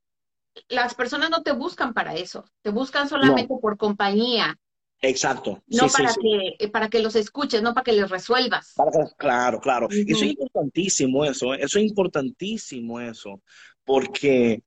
[0.69, 4.57] las personas no te buscan para eso, te buscan solamente por compañía.
[5.01, 5.63] Exacto.
[5.69, 8.75] No para, Que, eh, para que los escuches, no para que les resuelvas.
[9.17, 9.89] claro, claro.
[9.91, 11.55] Eso es importantísimo, eso.
[11.55, 11.59] ¿eh?
[11.61, 13.43] Eso es importantísimo, eso.
[13.85, 14.63] Porque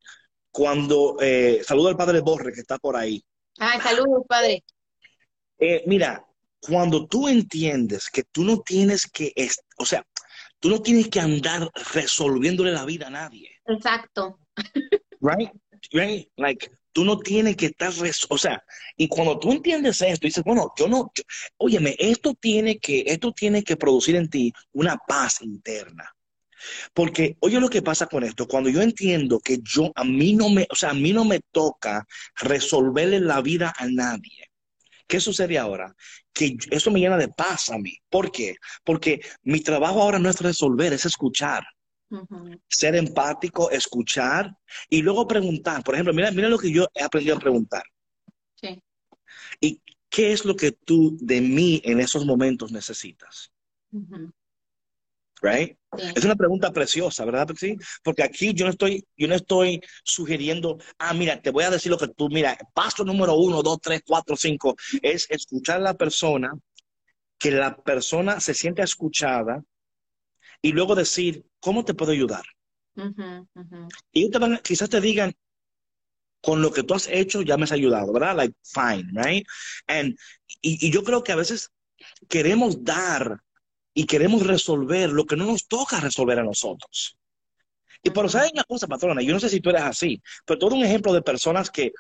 [0.49, 3.23] cuando, eh, saludo al padre Borre que está por ahí.
[3.59, 4.63] Ah, saludos, padre.
[5.59, 6.25] Eh, mira,
[6.59, 9.33] cuando tú entiendes que tú no tienes que,
[9.77, 10.05] o sea,
[10.59, 13.49] tú no tienes que andar resolviéndole la vida a nadie.
[13.65, 14.39] Exacto.
[15.19, 15.51] Right?
[15.91, 16.29] Right?
[16.37, 17.91] Like, tú no tienes que estar,
[18.29, 18.63] o sea,
[18.97, 21.11] y cuando tú entiendes esto, dices, bueno, yo no,
[21.57, 26.09] óyeme, esto tiene que, esto tiene que producir en ti una paz interna.
[26.93, 30.49] Porque, oye lo que pasa con esto, cuando yo entiendo que yo, a mí no
[30.49, 34.51] me, o sea, a mí no me toca resolverle la vida a nadie.
[35.07, 35.93] ¿Qué sucede ahora?
[36.31, 37.97] Que eso me llena de paz a mí.
[38.09, 38.55] ¿Por qué?
[38.83, 41.63] Porque mi trabajo ahora no es resolver, es escuchar.
[42.67, 44.55] Ser empático, escuchar
[44.89, 45.83] y luego preguntar.
[45.83, 47.83] Por ejemplo, mira, mira lo que yo he aprendido a preguntar.
[48.55, 48.81] Sí.
[49.59, 53.51] ¿Y qué es lo que tú de mí en esos momentos necesitas?
[55.41, 55.77] right?
[56.15, 57.49] Es una pregunta preciosa, ¿verdad?
[57.57, 61.69] Sí, porque aquí yo no estoy, yo no estoy sugiriendo, ah, mira, te voy a
[61.69, 65.83] decir lo que tú, mira, paso número uno, dos, tres, cuatro, cinco, es escuchar a
[65.83, 66.53] la persona,
[67.37, 69.63] que la persona se siente escuchada
[70.61, 72.43] y luego decir, ¿cómo te puedo ayudar?
[74.11, 74.29] Y
[74.63, 75.33] quizás te digan,
[76.41, 78.35] con lo que tú has hecho ya me has ayudado, ¿verdad?
[78.35, 79.45] Like, fine, right?
[79.87, 80.17] And,
[80.61, 81.69] y, y yo creo que a veces
[82.27, 83.39] queremos dar
[83.93, 87.17] y queremos resolver lo que no nos toca resolver a nosotros.
[88.03, 89.21] Y por ¿sabes una cosa, patrona?
[89.21, 91.91] Yo no sé si tú eres así, pero todo un ejemplo de personas que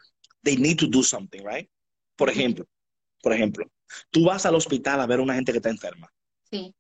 [0.43, 1.69] they need to do something, right?
[2.15, 2.65] Por ejemplo,
[3.21, 3.65] por ejemplo,
[4.09, 6.11] tú vas al hospital a ver a una gente que está enferma.
[6.49, 6.73] Sí.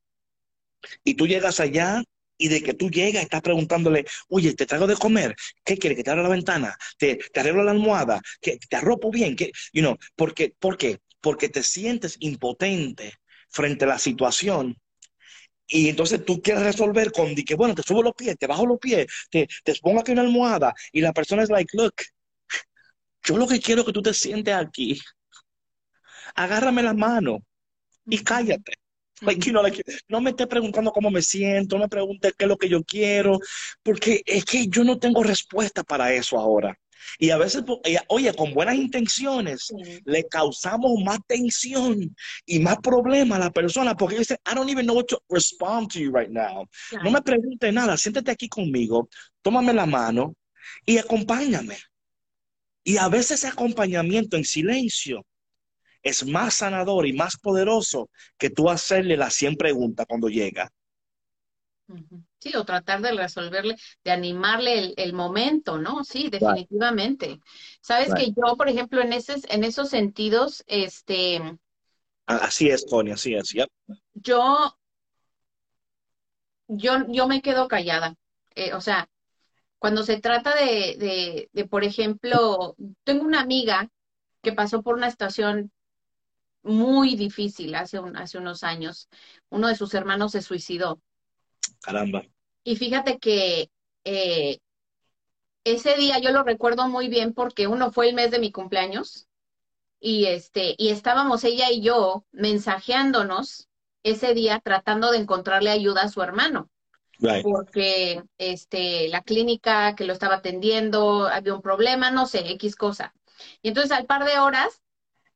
[1.03, 2.03] Y tú llegas allá
[2.37, 5.35] y de que tú llegas estás preguntándole, oye, ¿te traigo de comer?
[5.63, 5.97] ¿Qué quieres?
[5.97, 6.75] ¿Que te abra la ventana?
[6.97, 8.21] ¿Te, te arreglo la almohada?
[8.41, 9.35] ¿Que te arropo bien?
[9.35, 9.51] ¿Qué?
[9.73, 10.99] You know, porque, ¿Por qué?
[11.21, 13.13] Porque te sientes impotente
[13.49, 14.75] frente a la situación
[15.67, 18.77] y entonces tú quieres resolver con que, bueno, te subo los pies, te bajo los
[18.79, 20.73] pies, te, te pongo aquí una almohada.
[20.91, 21.93] Y la persona es like, look,
[23.23, 24.99] yo lo que quiero es que tú te sientes aquí.
[26.35, 27.39] Agárrame la mano
[28.07, 28.73] y cállate.
[30.07, 32.83] No me estés preguntando cómo me siento, no me preguntes qué es lo que yo
[32.83, 33.39] quiero,
[33.83, 36.77] porque es que yo no tengo respuesta para eso ahora.
[37.17, 37.63] Y a veces,
[38.07, 39.73] oye, con buenas intenciones,
[40.05, 42.15] le causamos más tensión
[42.45, 45.91] y más problemas a la persona porque dice, I don't even know what to respond
[45.91, 46.67] to you right now.
[47.03, 49.09] No me pregunte nada, siéntate aquí conmigo,
[49.41, 50.35] tómame la mano
[50.85, 51.77] y acompáñame.
[52.83, 55.25] Y a veces ese acompañamiento en silencio
[56.03, 60.71] es más sanador y más poderoso que tú hacerle las 100 preguntas cuando llega.
[62.39, 66.03] Sí, o tratar de resolverle, de animarle el, momento, ¿no?
[66.03, 67.39] Sí, definitivamente.
[67.81, 71.59] Sabes que yo, por ejemplo, en, ese, en esos sentidos, este...
[72.25, 73.53] Así es, Tony, así es,
[74.13, 74.77] Yo,
[76.67, 78.15] yo, yo me quedo callada.
[78.55, 79.09] Eh, o sea,
[79.77, 83.89] cuando se trata de, de, de, por ejemplo, tengo una amiga
[84.41, 85.71] que pasó por una estación
[86.63, 89.09] muy difícil hace, un, hace unos años.
[89.49, 91.01] Uno de sus hermanos se suicidó.
[91.81, 92.23] Caramba.
[92.63, 93.69] Y fíjate que
[94.03, 94.59] eh,
[95.63, 99.27] ese día yo lo recuerdo muy bien porque uno fue el mes de mi cumpleaños
[99.99, 103.67] y este y estábamos ella y yo mensajeándonos
[104.03, 106.69] ese día tratando de encontrarle ayuda a su hermano.
[107.43, 113.13] Porque este la clínica que lo estaba atendiendo había un problema, no sé, X cosa.
[113.61, 114.81] Y entonces al par de horas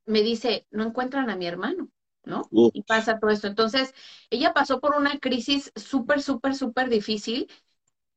[0.06, 1.90] me dice, "No encuentran a mi hermano."
[2.26, 2.48] ¿no?
[2.52, 3.48] Y pasa todo esto.
[3.48, 3.94] Entonces,
[4.30, 7.50] ella pasó por una crisis súper, súper, súper difícil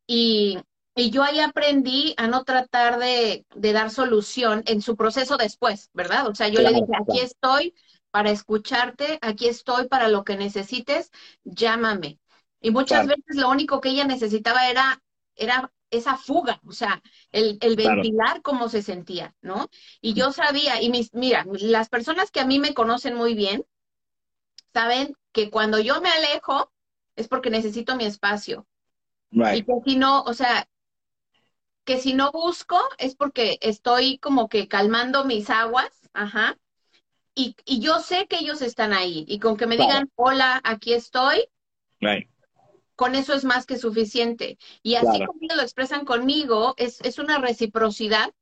[0.06, 0.58] y,
[0.94, 5.90] y, yo ahí aprendí a no tratar de, de, dar solución en su proceso después,
[5.92, 6.28] ¿verdad?
[6.28, 7.74] O sea, yo le dije, aquí estoy
[8.10, 11.10] para escucharte, aquí estoy para lo que necesites,
[11.44, 12.18] llámame.
[12.60, 15.02] Y muchas veces lo único que ella necesitaba era,
[15.36, 19.68] era esa fuga, o sea, el, el ventilar cómo se sentía, ¿no?
[20.00, 23.64] Y yo sabía, y mis, mira, las personas que a mí me conocen muy bien,
[24.72, 26.72] saben que cuando yo me alejo
[27.16, 28.66] es porque necesito mi espacio.
[29.48, 30.68] Y que si no, o sea,
[31.84, 36.56] que si no busco es porque estoy como que calmando mis aguas, ajá.
[37.34, 39.24] Y, y yo sé que ellos están ahí.
[39.28, 41.48] Y con que me digan, hola, aquí estoy,
[42.98, 44.58] con eso es más que suficiente.
[44.82, 48.34] Y así como lo expresan conmigo, es, es una reciprocidad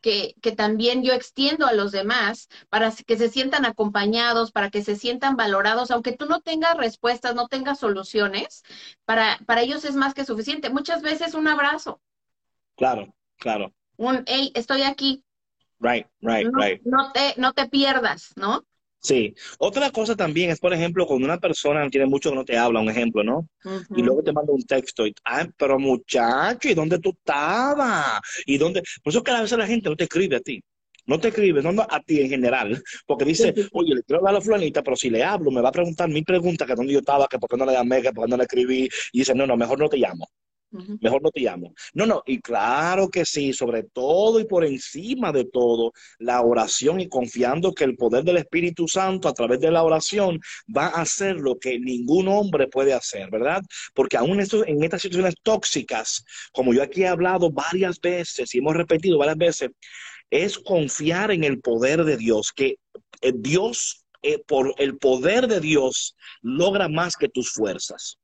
[0.00, 4.82] que, que, también yo extiendo a los demás para que se sientan acompañados, para que
[4.82, 8.64] se sientan valorados, aunque tú no tengas respuestas, no tengas soluciones,
[9.04, 10.68] para, para ellos es más que suficiente.
[10.68, 12.00] Muchas veces un abrazo.
[12.74, 13.72] Claro, claro.
[13.96, 15.22] Un, hey, estoy aquí.
[15.78, 16.82] Right, right, right.
[16.84, 18.64] No te, no te pierdas, ¿no?
[19.02, 19.34] Sí.
[19.58, 22.78] Otra cosa también es, por ejemplo, cuando una persona tiene mucho que no te habla,
[22.78, 23.48] un ejemplo, ¿no?
[23.96, 28.20] Y luego te manda un texto y, ay, pero muchacho, ¿y dónde tú estabas?
[28.46, 28.80] ¿Y dónde?
[29.02, 30.62] Por eso cada vez la gente no te escribe a ti.
[31.04, 34.38] No te escribe, no, a ti en general, porque dice, oye, le quiero hablar a
[34.38, 37.00] la fulanita, pero si le hablo, me va a preguntar mi pregunta, que dónde yo
[37.00, 39.34] estaba, que por qué no le llamé, que por qué no le escribí, y dice,
[39.34, 40.28] no, no, mejor no te llamo.
[41.00, 41.74] Mejor no te llamo.
[41.94, 47.00] No, no, y claro que sí, sobre todo y por encima de todo, la oración
[47.00, 50.40] y confiando que el poder del Espíritu Santo a través de la oración
[50.74, 53.62] va a hacer lo que ningún hombre puede hacer, ¿verdad?
[53.94, 58.58] Porque aún esto, en estas situaciones tóxicas, como yo aquí he hablado varias veces y
[58.58, 59.70] hemos repetido varias veces,
[60.30, 62.78] es confiar en el poder de Dios, que
[63.20, 68.18] eh, Dios, eh, por el poder de Dios, logra más que tus fuerzas.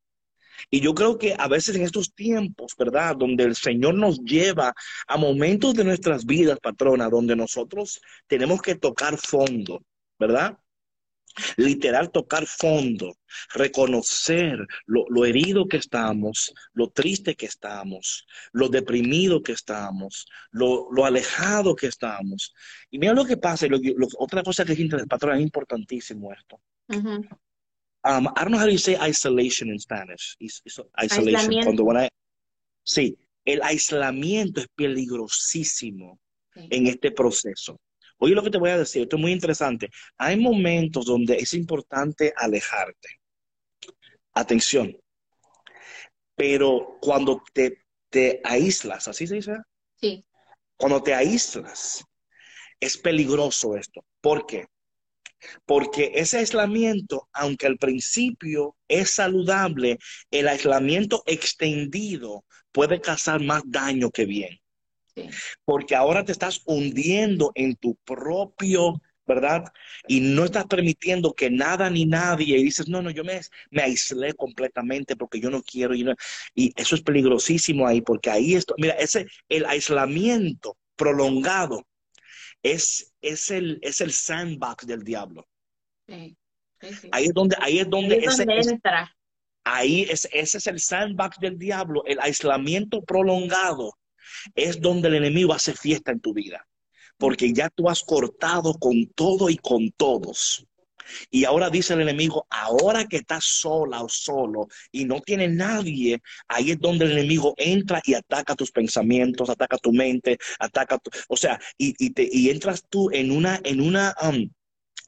[0.70, 3.16] Y yo creo que a veces en estos tiempos, ¿verdad?
[3.16, 4.74] Donde el Señor nos lleva
[5.06, 9.82] a momentos de nuestras vidas, patrona, donde nosotros tenemos que tocar fondo,
[10.18, 10.58] ¿verdad?
[11.56, 13.14] Literal tocar fondo,
[13.54, 21.76] reconocer lo, herido que estamos, lo triste que estamos, lo deprimido que estamos, lo, alejado
[21.76, 22.54] que estamos.
[22.90, 23.66] Y mira lo que pasa,
[24.18, 26.60] otra cosa que es, patrona, es importantísimo esto.
[28.08, 30.34] Um, I don't know how you say isolation in Spanish.
[30.40, 31.62] isolation.
[31.62, 32.08] Cuando
[32.82, 36.18] sí, el aislamiento es peligrosísimo
[36.54, 37.78] en este proceso.
[38.16, 39.90] Oye lo que te voy a decir, esto es muy interesante.
[40.16, 43.08] Hay momentos donde es importante alejarte.
[44.32, 44.96] Atención.
[46.34, 49.56] Pero cuando te, te aíslas, ¿así se dice?
[49.96, 50.24] Sí.
[50.78, 52.02] Cuando te aíslas,
[52.80, 54.02] es peligroso esto.
[54.22, 54.66] ¿Por qué?
[55.64, 59.98] Porque ese aislamiento, aunque al principio es saludable,
[60.30, 64.58] el aislamiento extendido puede causar más daño que bien.
[65.64, 69.64] Porque ahora te estás hundiendo en tu propio, ¿verdad?
[70.06, 73.82] Y no estás permitiendo que nada ni nadie, y dices, no, no, yo me, me
[73.82, 76.06] aislé completamente porque yo no quiero, y,
[76.54, 81.86] y eso es peligrosísimo ahí, porque ahí esto, mira, ese, el aislamiento prolongado
[82.62, 85.46] es, es, el, es el sandbox del diablo.
[87.10, 88.46] Ahí es donde, ahí es donde, ese,
[89.64, 93.98] ahí es, ese es el sandbox del diablo, el aislamiento prolongado
[94.54, 96.66] es donde el enemigo hace fiesta en tu vida,
[97.16, 100.66] porque ya tú has cortado con todo y con todos.
[101.30, 106.20] Y ahora dice el enemigo, ahora que estás sola o solo y no tiene nadie,
[106.48, 111.10] ahí es donde el enemigo entra y ataca tus pensamientos, ataca tu mente, ataca tu,
[111.28, 114.48] o sea, y, y, te, y entras tú en una, en una, um,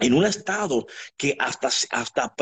[0.00, 0.86] en un estado
[1.16, 2.34] que hasta, hasta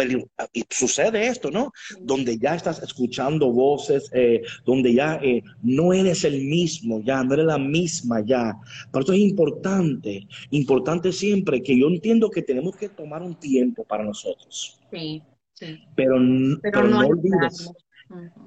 [0.52, 1.72] y sucede esto, ¿no?
[2.00, 7.34] Donde ya estás escuchando voces, eh, donde ya eh, no eres el mismo, ya no
[7.34, 8.56] eres la misma ya.
[8.92, 13.84] Por eso es importante, importante siempre que yo entiendo que tenemos que tomar un tiempo
[13.84, 14.78] para nosotros.
[14.90, 15.22] Sí,
[15.54, 15.80] sí.
[15.96, 16.16] Pero,
[16.62, 17.72] pero, no, olvides,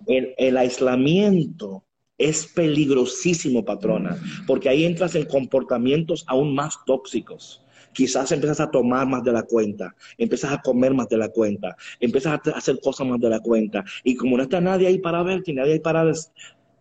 [0.08, 1.84] el, el aislamiento
[2.18, 4.16] es peligrosísimo, patrona,
[4.48, 7.62] porque ahí entras en comportamientos aún más tóxicos
[7.94, 11.76] quizás empiezas a tomar más de la cuenta, empiezas a comer más de la cuenta,
[12.00, 13.84] empiezas a hacer cosas más de la cuenta.
[14.04, 16.12] Y como no está nadie ahí para verte, nadie ahí para...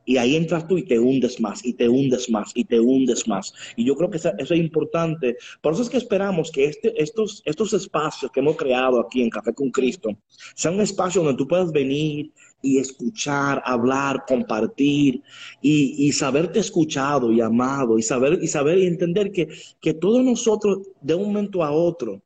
[0.07, 3.29] Y ahí entras tú y te hundes más, y te hundes más, y te hundes
[3.29, 3.53] más.
[3.77, 5.37] Y yo creo que eso, es importante.
[5.61, 9.31] Por eso es que esperamos que este, estos, estos espacios que hemos creado aquí en
[9.31, 10.09] Café con Cristo
[10.55, 12.33] sean un espacio donde tú puedas venir
[12.63, 15.23] y escuchar, hablar, compartir
[15.61, 19.49] y, saberte escuchado y amado y saber y saber y entender que,
[19.81, 22.23] que todos nosotros de un momento a otro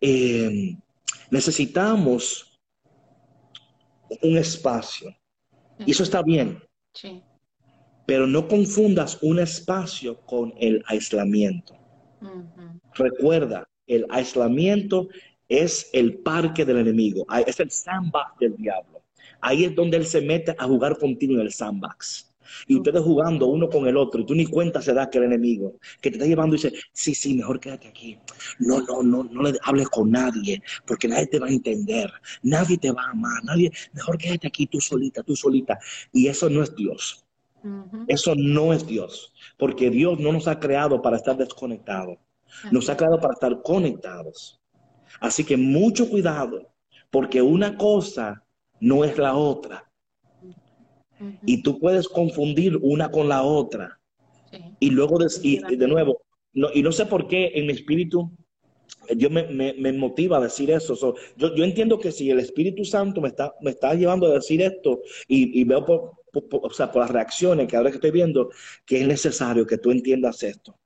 [0.00, 0.76] eh,
[1.30, 2.58] necesitamos
[4.22, 5.14] un espacio.
[5.84, 6.62] Y eso está bien.
[8.06, 11.76] Pero no confundas un espacio con el aislamiento.
[12.94, 15.08] Recuerda, el aislamiento
[15.48, 19.02] es el parque del enemigo, es el sandbox del diablo.
[19.40, 22.32] Ahí es donde él se mete a jugar contigo en el sandbox.
[22.66, 25.24] Y ustedes jugando uno con el otro, y tú ni cuenta se da que el
[25.24, 28.18] enemigo, que te está llevando y dice, sí, sí, mejor quédate aquí.
[28.58, 32.10] No, no, no, no le hables con nadie, porque nadie te va a entender,
[32.42, 35.78] nadie te va a amar, nadie, mejor quédate aquí tú solita, tú solita.
[36.12, 37.22] Y eso no es Dios.
[38.06, 42.16] Eso no es Dios, porque Dios no nos ha creado para estar desconectados,
[42.70, 44.60] nos ha creado para estar conectados.
[45.18, 46.72] Así que mucho cuidado,
[47.10, 48.45] porque una cosa
[48.80, 49.90] no es la otra.
[51.44, 53.98] Y tú puedes confundir una con la otra.
[54.78, 56.22] Y luego, de, de nuevo,
[56.52, 58.30] no, y no sé por qué en mi espíritu,
[59.14, 60.94] yo me, me, motiva a decir eso.
[61.36, 64.62] yo, yo, entiendo que si el Espíritu Santo me está, me está llevando a decir
[64.62, 66.12] esto y, veo por,
[66.50, 68.50] o sea, por las reacciones que ahora que estoy viendo,
[68.84, 70.78] que es necesario que tú entiendas esto.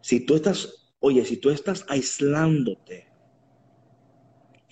[0.00, 3.06] Si tú estás, oye, si tú estás aislándote,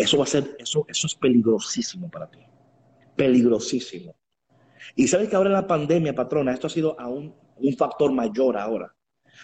[0.00, 2.38] eso va a ser, eso, eso es peligrosísimo para ti.
[3.16, 4.14] Peligrosísimo.
[4.94, 8.56] Y sabes que ahora en la pandemia, patrona, esto ha sido aún un factor mayor
[8.56, 8.94] ahora.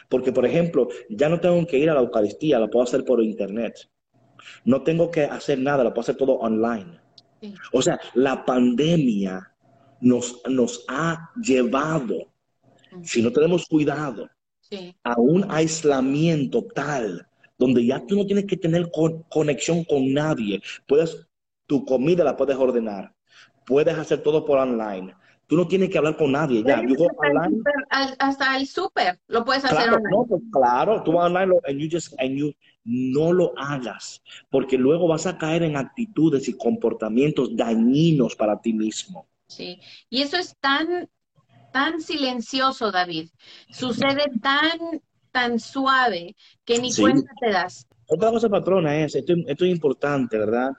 [0.09, 3.23] Porque, por ejemplo, ya no tengo que ir a la Eucaristía, lo puedo hacer por
[3.23, 3.91] internet.
[4.65, 7.01] No tengo que hacer nada, lo puedo hacer todo online.
[7.73, 9.53] O sea, la pandemia
[10.01, 12.33] nos, nos ha llevado,
[13.03, 14.29] si no tenemos cuidado,
[15.05, 17.27] a un aislamiento tal
[17.59, 18.91] donde ya tú no tienes que tener
[19.29, 20.63] conexión con nadie.
[20.87, 21.27] Puedes,
[21.67, 23.15] tu comida la puedes ordenar,
[23.65, 25.15] puedes hacer todo por online,
[25.47, 26.83] Tú no tienes que hablar con nadie ya.
[28.19, 30.27] hasta el súper lo puedes hacer online.
[30.29, 32.53] Pues, claro, tú vas online and you just, and you,
[32.85, 38.73] no lo hagas, porque luego vas a caer en actitudes y comportamientos dañinos para ti
[38.73, 39.29] mismo.
[39.47, 39.81] Sí,
[40.11, 41.09] y eso es tan,
[41.73, 43.29] tan silencioso, David.
[43.71, 45.01] Sucede tan,
[45.37, 46.34] tan suave
[46.64, 47.87] que ni cuenta te das.
[48.07, 50.70] Otra cosa, patrona, es, esto es importante, ¿verdad?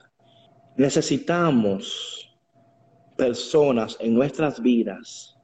[0.76, 2.28] Necesitamos
[3.16, 5.36] personas en nuestras vidas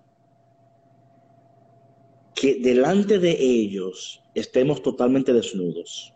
[2.35, 6.13] que delante de ellos estemos totalmente desnudos.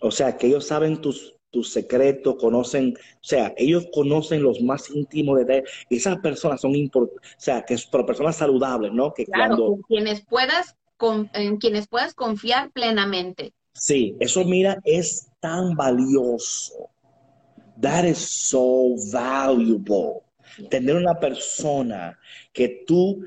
[0.00, 4.88] O sea, que ellos saben tus, tus secretos, conocen, o sea, ellos conocen los más
[4.88, 9.12] íntimos de Esas personas son importantes, o sea, que son personas saludables, ¿no?
[9.12, 13.52] Que claro, quienes puedas, con, en quienes puedas confiar plenamente.
[13.74, 16.88] Sí, eso mira, es tan valioso.
[17.78, 20.22] That is so valuable.
[20.70, 22.18] Tener una persona
[22.54, 23.22] que tú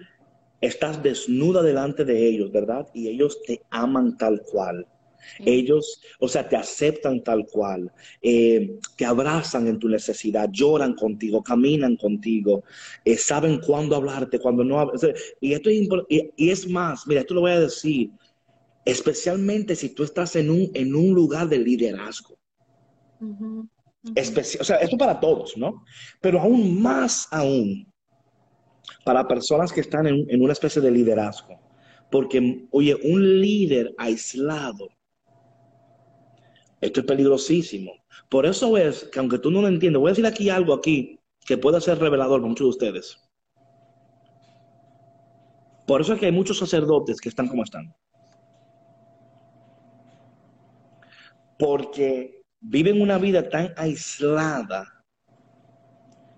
[0.60, 2.88] estás desnuda delante de ellos, ¿verdad?
[2.96, 4.88] Y ellos te aman tal cual.
[5.40, 11.44] Ellos, o sea, te aceptan tal cual, eh, te abrazan en tu necesidad, lloran contigo,
[11.44, 12.64] caminan contigo,
[13.06, 14.92] eh, saben cuándo hablarte, cuándo no.
[15.42, 18.12] Y esto es y, y, es más, mira, esto lo voy a decir,
[18.86, 22.38] especialmente si tú estás en un, en un lugar de liderazgo
[24.60, 25.84] o sea, esto para todos, ¿no?
[26.22, 27.92] Pero aún más aún
[29.04, 31.60] para personas que están en, en una especie de liderazgo.
[32.10, 34.90] Porque, oye, un líder aislado,
[36.82, 37.94] esto es peligrosísimo.
[38.30, 41.20] Por eso es que aunque tú no lo entiendes, voy a decir aquí algo aquí
[41.46, 43.18] que puede ser revelador para muchos de ustedes.
[45.88, 47.96] Por eso es que hay muchos sacerdotes que están como están.
[51.58, 54.98] Porque viven una vida tan aislada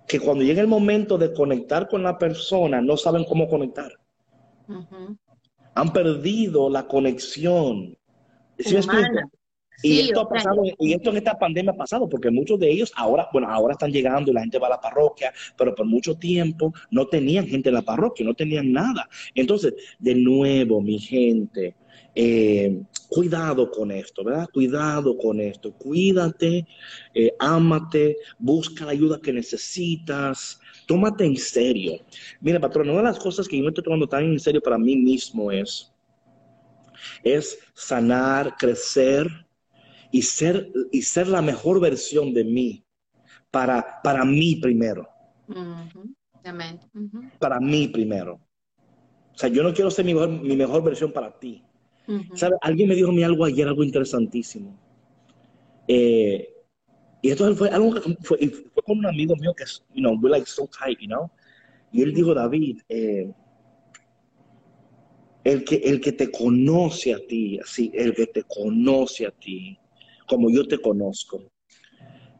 [0.08, 3.92] que cuando llega el momento de conectar con la persona no saben cómo conectar.
[5.74, 7.98] Han perdido la conexión.
[9.82, 12.92] Y esto ha pasado, y esto en esta pandemia ha pasado, porque muchos de ellos
[12.96, 16.16] ahora, bueno, ahora están llegando y la gente va a la parroquia, pero por mucho
[16.16, 19.08] tiempo no tenían gente en la parroquia, no tenían nada.
[19.36, 21.76] Entonces, de nuevo, mi gente,
[22.16, 24.48] eh, cuidado con esto, ¿verdad?
[24.54, 26.68] Cuidado con esto, cuídate,
[27.14, 32.00] eh, ámate, busca la ayuda que necesitas, tómate en serio.
[32.42, 34.78] Mira, patrón, una de las cosas que yo me estoy tomando tan en serio para
[34.78, 35.94] mí mismo es,
[37.24, 39.28] es sanar, crecer
[40.12, 42.84] y ser, y ser la mejor versión de mí
[43.52, 45.08] para, para mí primero.
[47.40, 48.40] Para mí primero.
[49.34, 51.64] O sea, yo no quiero ser mi mejor, mi mejor versión para ti.
[52.62, 54.78] Alguien me dijo a mí algo ayer, algo interesantísimo.
[55.88, 56.50] Eh,
[57.22, 60.18] y esto fue algo que fue, fue, con un amigo mío que es, you know,
[60.20, 61.30] we're like so tight, you know.
[61.92, 63.32] Y él dijo, David, eh,
[65.44, 69.78] el, que, el que te conoce a ti, así, el que te conoce a ti,
[70.30, 71.52] como yo te conozco,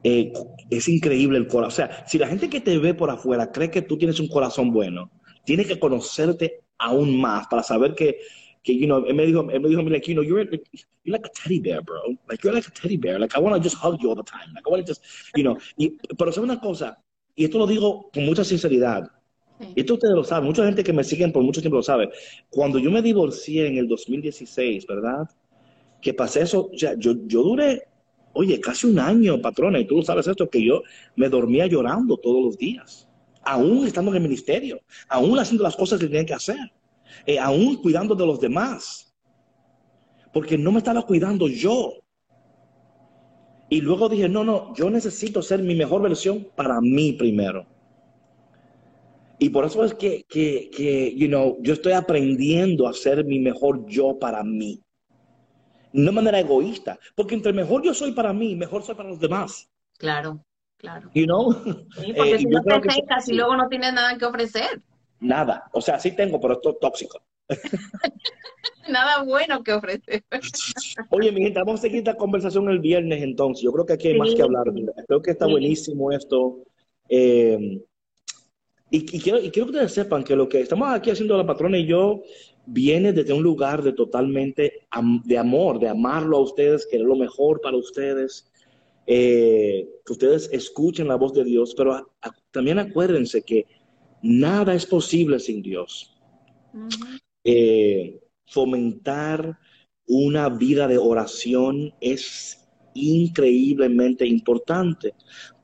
[0.04, 0.32] eh,
[0.70, 1.68] es increíble el corazón.
[1.68, 4.30] O sea, si la gente que te ve por afuera cree que tú tienes un
[4.30, 5.12] corazón bueno,
[5.44, 8.18] tiene que conocerte aún más para saber que,
[8.64, 10.50] que you know, él me dijo, él me dijo, like, you know, you're,
[11.04, 12.02] you're like a teddy bear, bro.
[12.30, 13.20] Like, you're like a teddy bear.
[13.20, 14.54] Like, I want to just hug you all the time.
[14.54, 15.02] Like, I want to just,
[15.36, 15.58] you know.
[15.78, 16.98] Y, pero sabe una cosa,
[17.36, 19.12] y esto lo digo con mucha sinceridad.
[19.76, 22.10] Y esto ustedes lo saben, mucha gente que me siguen por mucho tiempo lo sabe.
[22.50, 25.30] Cuando yo me divorcié en el 2016, ¿verdad?
[26.02, 27.90] Que pasé eso, ya, yo, yo duré
[28.34, 30.84] Oye, casi un año, patrona, y tú lo sabes esto, que yo
[31.16, 33.08] me dormía llorando todos los días,
[33.44, 36.72] aún estando en el ministerio, aún haciendo las cosas que tenía que hacer,
[37.26, 39.14] eh, aún cuidando de los demás,
[40.32, 41.94] porque no me estaba cuidando yo.
[43.72, 47.66] Y luego dije, no, no, yo necesito ser mi mejor versión para mí primero.
[49.40, 53.40] Y por eso es que, que, que you know, yo estoy aprendiendo a ser mi
[53.40, 54.82] mejor yo para mí
[55.94, 59.20] no de manera egoísta, porque entre mejor yo soy para mí, mejor soy para los
[59.20, 59.70] demás.
[59.98, 60.44] Claro,
[60.78, 61.10] claro.
[61.14, 61.54] You know?
[62.02, 64.82] Sí, porque eh, si no te secas y luego no tienes nada que ofrecer.
[65.20, 67.22] Nada, o sea, sí tengo, pero esto es tóxico.
[68.90, 70.24] nada bueno que ofrecer.
[71.10, 73.64] Oye, mi gente, vamos a seguir esta conversación el viernes entonces.
[73.64, 74.66] Yo creo que aquí hay más que hablar.
[75.08, 76.64] Creo que está buenísimo esto.
[77.08, 77.82] Eh,
[78.92, 81.78] y, quiero, y quiero que ustedes sepan que lo que estamos aquí haciendo la patrona
[81.78, 82.24] y yo
[82.70, 84.88] viene desde un lugar de totalmente
[85.26, 88.52] de amor, de amarlo a ustedes, querer lo mejor para ustedes,
[89.08, 92.12] eh, que ustedes escuchen la voz de Dios, pero
[92.52, 93.66] también acuérdense que
[94.22, 96.16] nada es posible sin Dios.
[97.44, 99.58] Eh, fomentar
[100.08, 105.14] una vida de oración es increíblemente importante.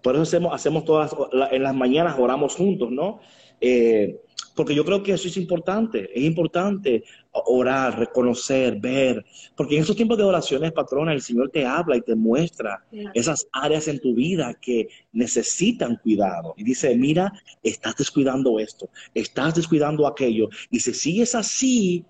[0.01, 1.15] Por eso hacemos, hacemos todas,
[1.51, 3.19] en las mañanas oramos juntos, ¿no?
[3.61, 4.21] Eh,
[4.55, 9.25] porque yo creo que eso es importante, es importante orar, reconocer, ver,
[9.55, 13.47] porque en esos tiempos de oraciones, patrona, el Señor te habla y te muestra esas
[13.51, 16.53] áreas en tu vida que necesitan cuidado.
[16.57, 22.05] Y dice, mira, estás descuidando esto, estás descuidando aquello, y si sigues así,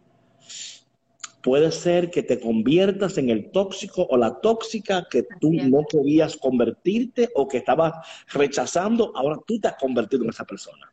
[1.42, 6.38] puede ser que te conviertas en el tóxico o la tóxica que tú no podías
[6.38, 7.94] convertirte o que estabas
[8.34, 10.92] rechazando, ahora tú te has convertido en esa persona.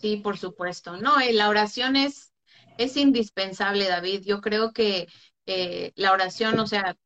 [0.00, 0.96] Sí, por supuesto.
[0.96, 2.32] No, la oración es,
[2.78, 4.22] es indispensable, David.
[4.24, 5.08] Yo creo que
[5.46, 6.96] eh, la oración, o sea,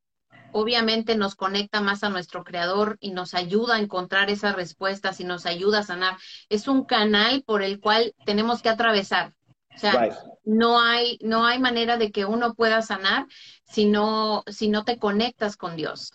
[0.53, 5.25] obviamente nos conecta más a nuestro creador y nos ayuda a encontrar esas respuestas y
[5.25, 6.17] nos ayuda a sanar.
[6.49, 9.33] Es un canal por el cual tenemos que atravesar.
[9.75, 10.11] O sea,
[10.45, 13.27] no hay, no hay manera de que uno pueda sanar
[13.65, 16.13] si no, si no te conectas con Dios.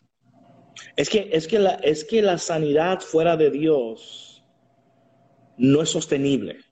[0.95, 4.43] Es que, es que la, es que la sanidad fuera de Dios
[5.57, 6.66] no es sostenible.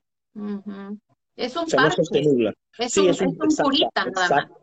[1.35, 2.53] Es un no sostenible.
[2.77, 4.05] Es un, es un, purita,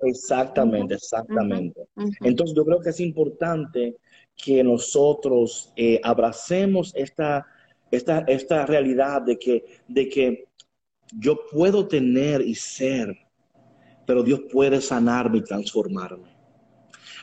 [0.03, 1.87] Exactamente, exactamente.
[2.21, 3.97] Entonces yo creo que es importante
[4.35, 7.47] que nosotros eh, abracemos esta,
[7.91, 10.45] esta, esta realidad de que, de que
[11.19, 13.15] yo puedo tener y ser,
[14.07, 16.32] pero Dios puede sanarme y transformarme.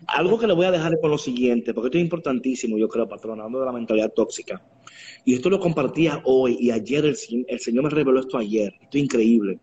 [0.07, 3.07] Algo que le voy a dejar con lo siguiente, porque esto es importantísimo, yo creo,
[3.07, 4.61] patrón, hablando de la mentalidad tóxica.
[5.25, 7.15] Y esto lo compartía hoy y ayer el,
[7.59, 8.73] Señor me reveló esto ayer.
[8.81, 9.59] Esto es increíble.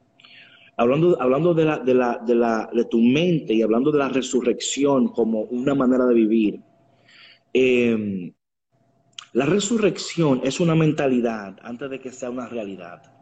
[0.76, 4.08] Hablando, hablando de, la, de, la, de, la, de tu mente y hablando de la
[4.08, 6.60] resurrección como una manera de vivir.
[7.52, 8.32] Em,
[9.32, 13.15] la resurrección es una mentalidad antes de que sea una realidad.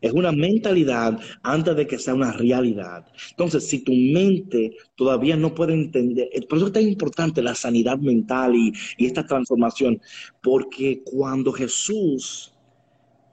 [0.00, 3.06] Es una mentalidad antes de que sea una realidad.
[3.30, 7.98] Entonces, si tu mente todavía no puede entender, por eso es tan importante la sanidad
[7.98, 10.00] mental y, y esta transformación,
[10.42, 12.54] porque cuando Jesús,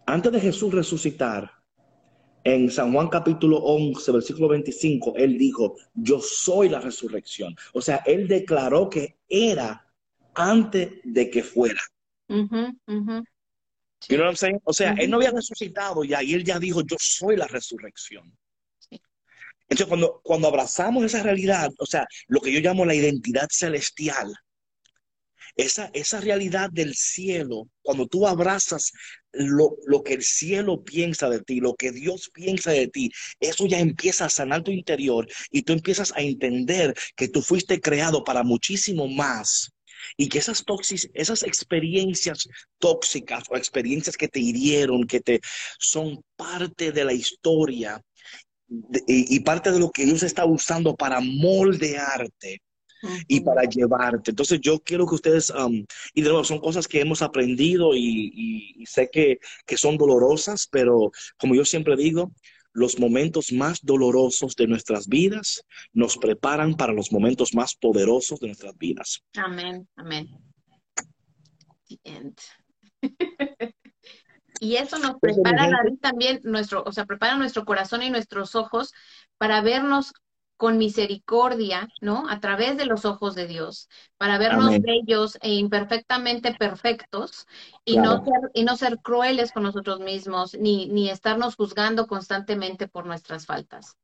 [0.05, 1.51] antes de Jesús resucitar,
[2.43, 7.55] en San Juan capítulo 11, versículo 25, él dijo, yo soy la resurrección.
[7.73, 9.85] O sea, él declaró que era
[10.33, 11.81] antes de que fuera.
[14.07, 14.61] You know what I'm saying?
[14.63, 18.31] O sea, él no había resucitado ya y él ya dijo, yo soy la resurrección.
[19.69, 24.33] Entonces, cuando, cuando abrazamos esa realidad, o sea, lo que yo llamo la identidad celestial,
[25.55, 28.91] esa, esa realidad del cielo, cuando tú abrazas
[29.31, 33.67] lo, lo, que el cielo piensa de ti, lo que Dios piensa de ti, eso
[33.67, 38.23] ya empieza a sanar tu interior y tú empiezas a entender que tú fuiste creado
[38.23, 39.71] para muchísimo más
[40.17, 42.47] y que esas toxis, esas experiencias
[42.77, 45.41] tóxicas o experiencias que te hirieron, que te
[45.79, 48.01] son parte de la historia
[49.07, 52.61] y, parte de lo que Dios está usando para moldearte
[53.27, 54.31] y para llevarte.
[54.31, 58.75] Entonces yo quiero que ustedes, um, y de nuevo, son cosas que hemos aprendido y,
[58.77, 62.31] y sé que, que, son dolorosas, pero como yo siempre digo,
[62.73, 65.63] los momentos más dolorosos de nuestras vidas
[65.93, 69.23] nos preparan para los momentos más poderosos de nuestras vidas.
[69.35, 70.27] Amén, amén.
[74.59, 75.69] y eso nos prepara,
[76.01, 78.93] también nuestro, o sea, prepara nuestro corazón y nuestros ojos
[79.37, 80.13] para vernos
[80.59, 82.29] con misericordia, ¿no?
[82.29, 83.87] A través de los ojos de Dios,
[84.17, 87.47] para vernos bellos e imperfectamente perfectos
[87.85, 92.89] y, no ser, y no ser crueles con nosotros mismos, ni, ni estarnos juzgando constantemente
[92.89, 93.95] por nuestras faltas.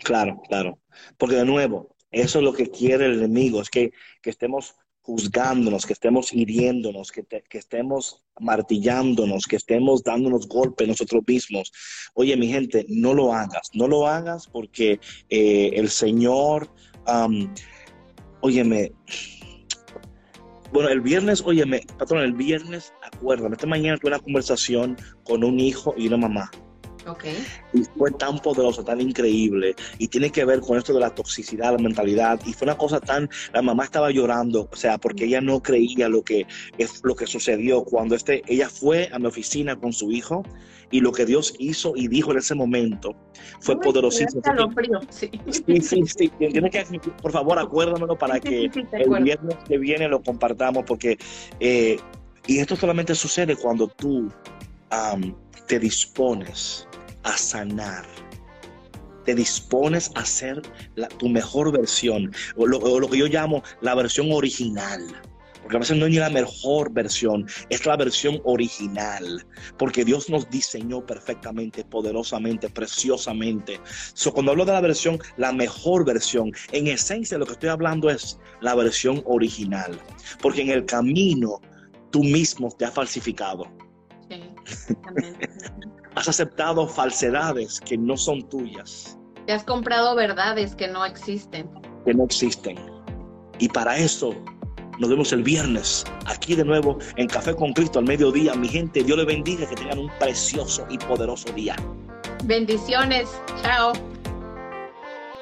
[0.00, 0.78] Claro, claro.
[1.16, 4.74] Porque de nuevo, eso es lo que quiere el enemigo, es que, que estemos
[5.06, 11.72] juzgándonos, que estemos hiriéndonos, que, que, estemos martillándonos, que estemos dándonos golpes nosotros mismos.
[12.14, 14.98] Oye, mi gente, no lo hagas, no lo hagas porque
[15.28, 16.68] eh, el Señor,
[17.06, 17.48] um,
[18.40, 18.92] óyeme,
[20.72, 25.60] bueno, el viernes, óyeme, patrón, el viernes, acuérdame, esta mañana tuve una conversación con un
[25.60, 26.50] hijo y una mamá.
[27.72, 29.74] Y fue tan poderoso, tan increíble.
[29.98, 32.40] Y tiene que ver con esto de la toxicidad, la mentalidad.
[32.46, 33.28] Y fue una cosa tan.
[33.52, 36.46] La mamá estaba llorando, o sea, porque ella no creía lo que,
[36.78, 40.42] es, lo que sucedió cuando este, ella fue a mi oficina con su hijo.
[40.90, 43.16] Y lo que Dios hizo y dijo en ese momento
[43.60, 44.40] fue poderosísimo.
[45.10, 45.30] Sí.
[45.50, 46.32] sí, sí, sí.
[46.38, 46.84] Tiene que,
[47.20, 51.18] por favor, acuérdamelo para que el viernes que viene lo compartamos, porque.
[51.58, 51.98] Eh,
[52.48, 54.30] y esto solamente sucede cuando tú
[55.66, 56.86] te dispones
[57.22, 58.04] a sanar.
[59.24, 60.62] Te dispones a ser
[61.18, 65.00] tu mejor versión, o lo, que yo llamo la versión original.
[65.60, 69.44] Porque a veces no es ni la mejor versión, es la versión original.
[69.76, 73.80] Porque Dios nos diseñó perfectamente, poderosamente, preciosamente.
[74.14, 78.08] So, cuando hablo de la versión, la mejor versión, en esencia lo que estoy hablando
[78.08, 80.00] es la versión original.
[80.40, 81.60] Porque en el camino
[82.12, 83.66] tú mismo te has falsificado.
[86.14, 89.18] Has aceptado falsedades que no son tuyas.
[89.46, 91.68] Te has comprado verdades que no existen.
[92.04, 92.78] Que no existen.
[93.58, 94.34] Y para eso
[94.98, 98.54] nos vemos el viernes aquí de nuevo en Café con Cristo al mediodía.
[98.54, 101.76] Mi gente, Dios les bendiga, que tengan un precioso y poderoso día.
[102.44, 103.28] Bendiciones.
[103.62, 103.92] Chao.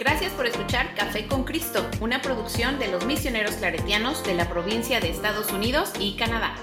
[0.01, 4.99] Gracias por escuchar Café con Cristo, una producción de los misioneros claretianos de la provincia
[4.99, 6.57] de Estados Unidos y Canadá.